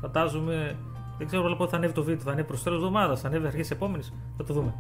[0.02, 0.76] Φαντάζομαι,
[1.18, 3.72] δεν ξέρω πότε θα ανέβει το βίντεο, θα ανέβει προς τέλος εβδομάδας, θα ανέβει αρχές
[3.72, 4.74] επόμενης, θα το δούμε.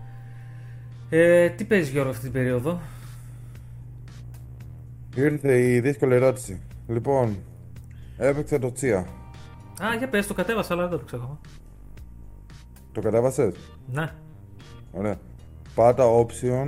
[1.09, 2.79] Ε, τι παίζει Γιώργο αυτή την περίοδο;
[5.15, 6.61] Ήρθε η δύσκολη ερώτηση.
[6.87, 7.37] Λοιπόν,
[8.17, 8.97] έπαιξε το Τσία.
[9.83, 11.39] Α, για πες, το κατέβασα, αλλά δεν το έπαιξα ακόμα.
[12.91, 13.53] Το κατέβασες;
[13.91, 14.11] Ναι.
[14.91, 15.15] Ωραία.
[15.75, 16.67] Πάτα option,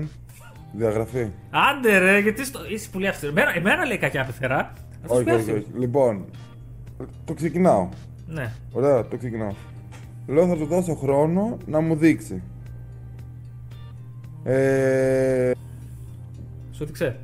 [0.74, 1.28] διαγραφή.
[1.50, 2.60] Άντε ρε, γιατί στο...
[2.70, 3.32] είσαι πολύ αυστηρό.
[3.32, 4.74] Εμένα, εμένα λέει κακιά πεθερά.
[5.08, 5.66] Όχι, όχι, όχι.
[5.78, 6.26] Λοιπόν,
[7.26, 7.90] το ξεκινάω.
[8.28, 8.52] Ναι.
[8.72, 9.54] Ωραία, το ξεκινάω.
[10.28, 12.42] Λέω θα του δώσω χρόνο να μου δείξει.
[14.44, 15.52] Ε...
[16.72, 17.20] Σου έδειξε.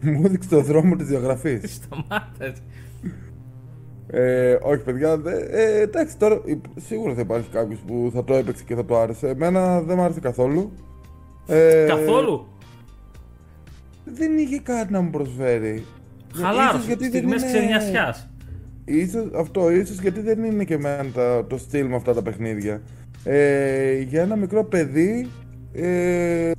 [0.00, 1.74] Μου έδειξε το δρόμο της διαγραφής.
[1.74, 2.52] Σταμάτα
[4.16, 6.40] ε, όχι παιδιά, ε, εντάξει τώρα
[6.76, 9.28] σίγουρα θα υπάρχει κάποιος που θα το έπαιξε και θα το άρεσε.
[9.28, 10.72] Εμένα δεν μου άρεσε καθόλου.
[11.46, 12.46] Ε, καθόλου;
[14.04, 15.84] Δεν είχε κάτι να μου προσφέρει.
[16.34, 17.50] Χαλάρωσε, γιατί στιγμές είναι...
[17.52, 18.28] ξενιασιάς.
[18.84, 21.04] Ίσως, αυτό, ίσως γιατί δεν είναι και εμένα
[21.48, 22.82] το στυλ με αυτά τα παιχνίδια.
[23.24, 25.28] Ε, για ένα μικρό παιδί
[25.72, 26.50] ε,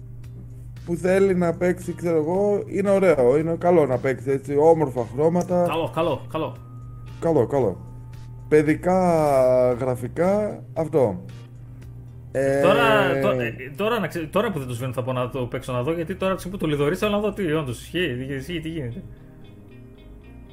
[0.85, 3.37] που θέλει να παίξει, ξέρω εγώ, είναι ωραίο.
[3.37, 5.65] Είναι καλό να παίξει έτσι, όμορφα χρώματα.
[5.67, 6.64] Καλό, καλό, καλό.
[7.25, 7.77] Καλό, καλό.
[8.47, 8.97] Παιδικά
[9.71, 11.23] γραφικά, αυτό.
[12.31, 12.61] Ε...
[12.61, 13.35] Τώρα, τώρα,
[13.75, 16.35] τώρα, τώρα, που δεν το σβήνω θα πω να το παίξω να δω γιατί τώρα
[16.51, 19.03] που το λιδωρήσα να δω τι όντως ισχύει, ισχύει, τι γίνεται.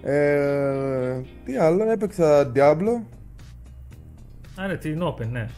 [0.03, 3.03] Ε, τι άλλο, έπαιξα Diablo.
[4.57, 5.49] Α, ναι, την Open, ναι.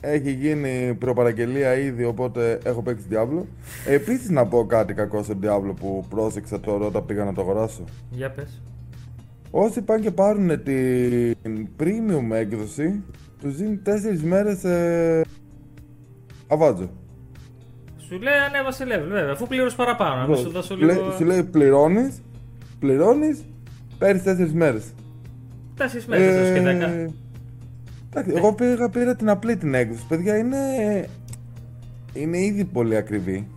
[0.00, 3.42] Ε, έχει γίνει προπαραγγελία ήδη, οπότε έχω παίξει Diablo.
[3.86, 7.84] Επίσης να πω κάτι κακό σε Diablo που πρόσεξα τώρα όταν πήγα να το αγοράσω.
[8.10, 8.62] Για πες.
[9.50, 13.02] Όσοι πάνε και πάρουν την premium έκδοση,
[13.40, 13.90] τους δίνει 4
[14.22, 15.24] μέρες ε...
[16.48, 16.90] αβάτζο.
[17.98, 20.26] Σου λέει ανέβασε level, βέβαια, αφού πλήρωσε παραπάνω.
[20.26, 21.10] Να σου δώσω λίγο.
[21.10, 22.22] Σου λέει πληρώνεις,
[22.78, 23.44] πληρώνεις,
[23.98, 24.84] παίρνεις 4 μέρες.
[25.78, 26.52] 4 μέρες, ε...
[26.52, 27.12] και 10.
[28.10, 30.06] Εντάξει, εγώ πήγα, πήρα την απλή την έκδοση.
[30.08, 30.58] Παιδιά, είναι,
[32.12, 33.48] είναι ήδη πολύ ακριβή.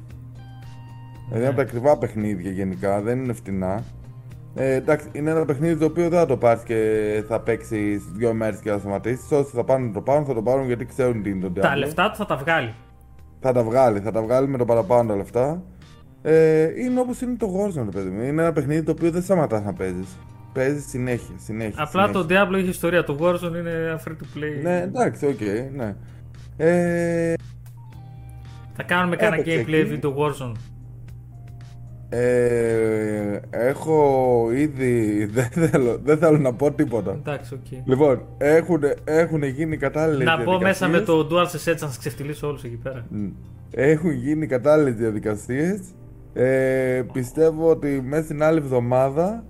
[1.28, 3.84] Δηλαδή από τα ακριβά παιχνίδια γενικά, δεν είναι φτηνά.
[4.56, 8.34] Ε, εντάξει, είναι ένα παιχνίδι το οποίο δεν θα το πάρει και θα παίξει δύο
[8.34, 9.32] μέρες και θα σταματήσεις.
[9.32, 11.74] Όσοι θα πάνε να το πάρουν, θα το πάρουν γιατί ξέρουν τι είναι το Τα
[11.74, 11.78] Diablo.
[11.78, 12.74] λεφτά του θα τα βγάλει.
[13.40, 15.64] Θα τα βγάλει, θα τα βγάλει με το παραπάνω τα λεφτά.
[16.22, 18.22] Ε, είναι όπως είναι το Warzone, παιδί μου.
[18.22, 20.18] Είναι ένα παιχνίδι το οποίο δεν σταματάς να παίζεις.
[20.54, 21.84] Παίζεις συνέχεια, συνέχεια.
[21.84, 22.28] Απλά συνέχεια.
[22.28, 23.04] το Diablo έχει ιστορία.
[23.04, 24.62] Το Warzone είναι free to play.
[24.64, 25.40] Ναι, εντάξει, οκ,
[25.76, 25.96] ναι.
[26.58, 27.34] Ε,
[28.76, 29.90] Θα κάνουμε κανένα Έπαιξε gameplay εκεί.
[29.90, 30.52] βίντεο Warzone.
[32.14, 35.26] Ε, έχω ήδη.
[35.26, 37.12] Δεν θέλω, δεν θέλω να πω τίποτα.
[37.12, 37.88] Εντάξει, οκ.
[37.88, 42.48] Λοιπόν, έχουν, έχουν γίνει κατάλληλες Να μπω μέσα με το DualSense έτσι να σας ξεφτυλίσω
[42.48, 43.06] όλους εκεί πέρα.
[43.72, 45.80] Έχουν γίνει κατάλληλες διαδικασίες.
[46.34, 49.44] Ε, πιστεύω ότι μέσα στην άλλη εβδομάδα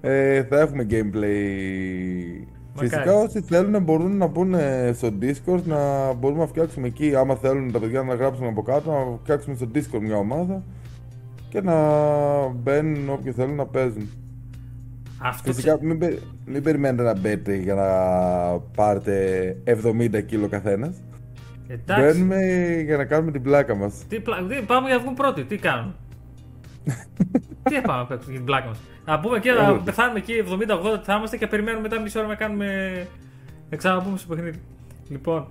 [0.00, 2.46] ε, θα έχουμε gameplay.
[2.74, 4.54] Φυσικά όσοι θέλουν μπορούν να μπουν
[4.92, 7.14] στο Discord να μπορούμε να φτιάξουμε εκεί.
[7.14, 10.62] Άμα θέλουν τα παιδιά να γράψουμε από κάτω, να φτιάξουμε στο Discord μια ομάδα
[11.48, 11.74] και να
[12.48, 14.08] μπαίνουν όποιοι θέλουν να παίζουν.
[15.22, 17.86] Αυτό Φυσικά μην, πε- μην περιμένετε να μπείτε για να
[18.58, 20.96] πάρετε 70 κιλο καθένας.
[21.68, 22.02] Εντάξει.
[22.02, 22.40] Μπαίνουμε
[22.84, 24.04] για να κάνουμε την πλάκα μας.
[24.08, 24.36] Τι, πλα...
[24.46, 25.44] τι, πάμε για να βγουν πρώτοι.
[25.44, 25.94] Τι κάνουμε;
[27.70, 29.80] τι πάμε να παίξουμε για την πλάκα μας; Να πούμε και να Όλο.
[29.84, 32.66] πεθάνουμε εκεί 70-80 θα είμαστε και να περιμένουμε μετά μισή ώρα να κάνουμε.
[33.70, 34.58] Να ξαναμπούμε στο παιχνίδι.
[35.08, 35.46] Λοιπόν,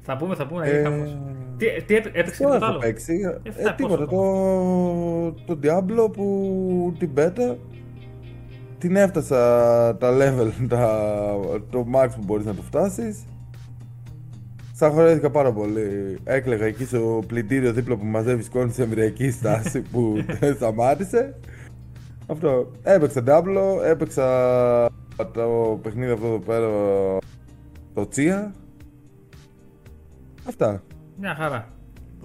[0.00, 1.16] θα πούμε, θα πούμε να γίνει Ε, χαμός.
[1.56, 4.04] Τι, τι έπαι- έπαιξε Τώρα τίποτα έχω άλλο; παίξει; Ε, Ε, φτά, τίποτα.
[4.06, 7.56] πόσο Το, το Diablo που την beta
[8.78, 9.36] την έφτασα
[9.96, 11.08] τα level, τα,
[11.70, 13.24] το max που μπορείς να το φτάσεις.
[14.74, 16.18] Σαχωρέθηκα πάρα πολύ.
[16.24, 21.34] Έκλαιγα εκεί στο πλυντήριο δίπλα που μαζεύεις σκόνη σε εμμυριακή στάση που δεν σταμάτησε.
[22.26, 22.70] Αυτό.
[22.82, 24.26] Έπαιξα Diablo, έπαιξα
[25.32, 26.68] το παιχνίδι αυτό εδώ πέρα,
[27.94, 28.50] το Chia.
[30.48, 30.82] Αυτά.
[31.16, 31.68] Μια χαρά.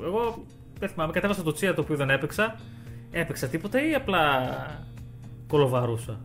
[0.01, 0.43] Εγώ
[0.79, 2.55] δεν θυμάμαι, κατέβασα το τσία το οποίο δεν έπαιξα.
[3.11, 4.19] Έπαιξα τίποτα ή απλά
[5.47, 6.19] κολοβαρούσα;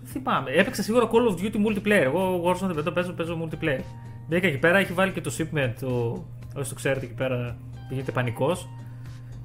[0.00, 0.50] Δεν θυμάμαι.
[0.50, 2.02] Έπαιξα σίγουρα Call of Duty multiplayer.
[2.02, 3.80] Εγώ Warzone δεν το παίζω, παίζω multiplayer.
[4.28, 5.72] Μπήκα εκεί πέρα, έχει βάλει και το shipment.
[5.80, 6.24] Το...
[6.56, 7.56] Όσοι το ξέρετε εκεί πέρα,
[7.88, 8.68] πήγαινε πανικός.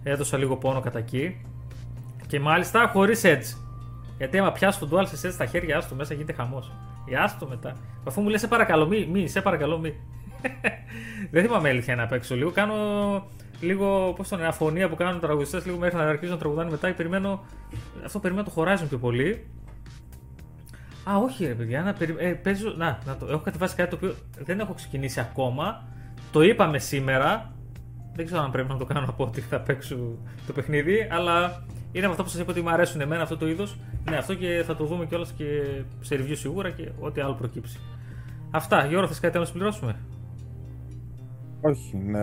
[0.04, 1.46] Έδωσα λίγο πόνο κατά εκεί.
[2.28, 3.58] Και μάλιστα χωρίς edge.
[4.18, 6.72] Γιατί άμα πιάσω το DualSense edge στα χέρια, άστο μέσα γίνεται χαμός.
[7.08, 7.76] Για άστο μετά.
[8.08, 9.93] Αφού μου λες, σε παρακαλώ, μη, μη, σε παρακαλώ, μη.
[11.32, 12.52] Δεν θυμάμαι αλήθεια να παίξω λίγο.
[12.52, 12.76] Κάνω
[13.62, 16.70] λίγο, πώς το λένε, αφωνία που κάνουν οι τραγουδιστές λίγο μέχρι να αρχίσουν να τραγουδάνε
[16.70, 16.88] μετά.
[16.88, 17.44] Και περιμένω,
[18.06, 19.46] αυτό περιμένω το Horizon πιο πολύ.
[21.10, 22.16] Α, όχι ρε παιδιά, να περι...
[22.18, 22.74] ε, παίζω...
[22.78, 23.26] να, να το...
[23.30, 25.84] έχω κατεβάσει κάτι το οποίο δεν έχω ξεκινήσει ακόμα.
[26.32, 27.54] Το είπαμε σήμερα.
[28.14, 30.18] Δεν ξέρω αν πρέπει να το κάνω από ότι θα παίξω
[30.48, 33.48] το παιχνίδι, αλλά είναι από αυτά που σας είπα ότι μου αρέσουν εμένα αυτό το
[33.48, 33.78] είδος.
[34.10, 35.62] Ναι, αυτό και θα το δούμε κιόλας και
[36.02, 37.80] σε review σίγουρα και ό,τι άλλο προκύψει.
[38.52, 39.96] Αυτά, Γιώργο, θες κάτι άλλο να συμπληρώσουμε.
[41.68, 42.20] Όχι, να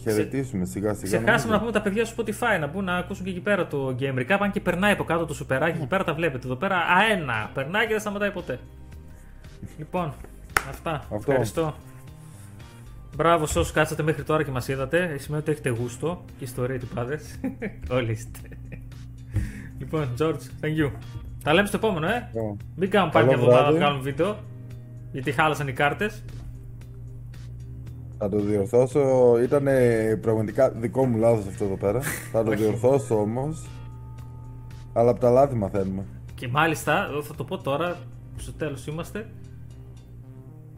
[0.00, 1.06] χαιρετήσουμε σιγά σιγά.
[1.06, 1.52] Ξεχάσαμε νομίζω.
[1.52, 4.18] να πούμε τα παιδιά στο Spotify να μπουν να ακούσουν και εκεί πέρα το Game
[4.18, 4.36] Recap.
[4.40, 6.46] Αν και περνάει από κάτω το σουπεράκι, εκεί πέρα τα βλέπετε.
[6.46, 7.50] Εδώ πέρα αένα.
[7.54, 8.58] Περνάει και δεν σταματάει ποτέ.
[9.78, 10.12] λοιπόν,
[10.68, 10.92] αυτά.
[10.94, 11.14] Αυτό.
[11.16, 11.74] Ευχαριστώ.
[13.16, 15.16] Μπράβο σε όσους κάτσατε μέχρι τώρα και μας είδατε.
[15.18, 17.20] Σημαίνει ότι έχετε γούστο και ιστορία τυπάδε.
[17.96, 18.38] Όλοι είστε.
[19.78, 20.90] λοιπόν, George, thank you.
[21.44, 22.30] Τα λέμε στο επόμενο, ε.
[22.38, 22.56] Ω.
[22.76, 23.78] Μην κάνουμε πάλι Καλό μια εβδομάδα να βράδυ.
[23.78, 24.36] βγάλουμε βίντεο.
[25.12, 26.22] Γιατί χάλασαν οι κάρτες.
[28.22, 29.34] Θα το διορθώσω.
[29.42, 29.66] Ήταν
[30.20, 32.00] πραγματικά δικό μου λάθος αυτό εδώ πέρα.
[32.32, 32.62] θα το Όχι.
[32.62, 33.66] διορθώσω όμως.
[34.92, 36.04] Αλλά από τα λάθη μαθαίνουμε.
[36.34, 37.96] Και μάλιστα, εδώ θα το πω τώρα,
[38.34, 39.26] που στο τέλος είμαστε.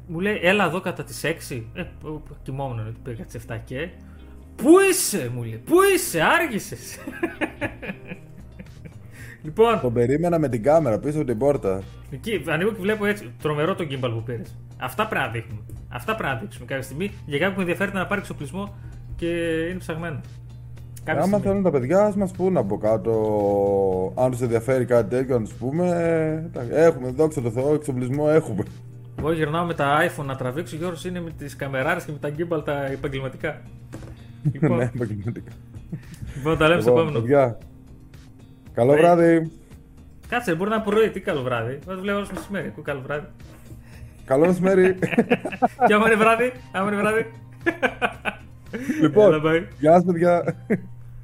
[0.07, 1.63] Μου λέει, έλα εδώ κατά τις 6.
[1.75, 1.83] Ε,
[2.43, 3.89] κοιμόμουν ότι πήγα τις 7 και.
[4.57, 6.99] Πού είσαι, μου λέει, πού είσαι, άργησες.
[9.45, 11.83] λοιπόν, Τον περίμενα με την κάμερα πίσω από την πόρτα.
[12.11, 14.57] εκεί ανοίγω και βλέπω έτσι, τρομερό το gimbal που πήρες.
[14.83, 15.61] Αυτά πρέπει να δείχνουμε.
[15.89, 18.75] Αυτά πρέπει να δείξουμε κάποια στιγμή για κάποιον που ενδιαφέρεται να πάρει εξοπλισμό
[19.17, 19.27] και
[19.71, 20.21] είναι ψαγμένο.
[21.05, 21.47] Κάποια Άμα στιγμή.
[21.47, 23.13] θέλουν τα παιδιά, ας μας πούνε από κάτω.
[24.17, 25.87] Αν τους ενδιαφέρει κάτι τέτοιο, να τους πούμε.
[26.47, 28.63] εντάξει, Έχουμε, δόξα τω Θεώ, εξοπλισμό έχουμε.
[29.19, 32.31] Εγώ γυρνάω με τα iPhone να τραβήξω, Γιώργος είναι με τις καμεράρες και με τα
[32.39, 33.61] gimbal τα επαγγελματικά.
[34.53, 35.53] λοιπόν, ναι, επαγγελματικά.
[36.37, 37.25] λοιπόν, τα λέμε στο Λοιπόν, επόμενο.
[37.25, 37.59] παιδιά,
[38.73, 38.97] Καλό Bye.
[38.97, 39.51] βράδυ.
[40.29, 41.79] Κάτσε, μπορεί να είναι πρωί, τι καλό βράδυ.
[41.87, 42.67] Δεν το βλέπω όλο μεσημέρι.
[42.67, 43.27] Ακούω καλό βράδυ.
[44.25, 44.99] Καλό μεσημέρι.
[45.87, 47.27] και άμα είναι βράδυ, άμα είναι βράδυ.
[49.01, 49.65] λοιπόν, Έλα, bye.
[49.79, 50.55] γεια σας παιδιά.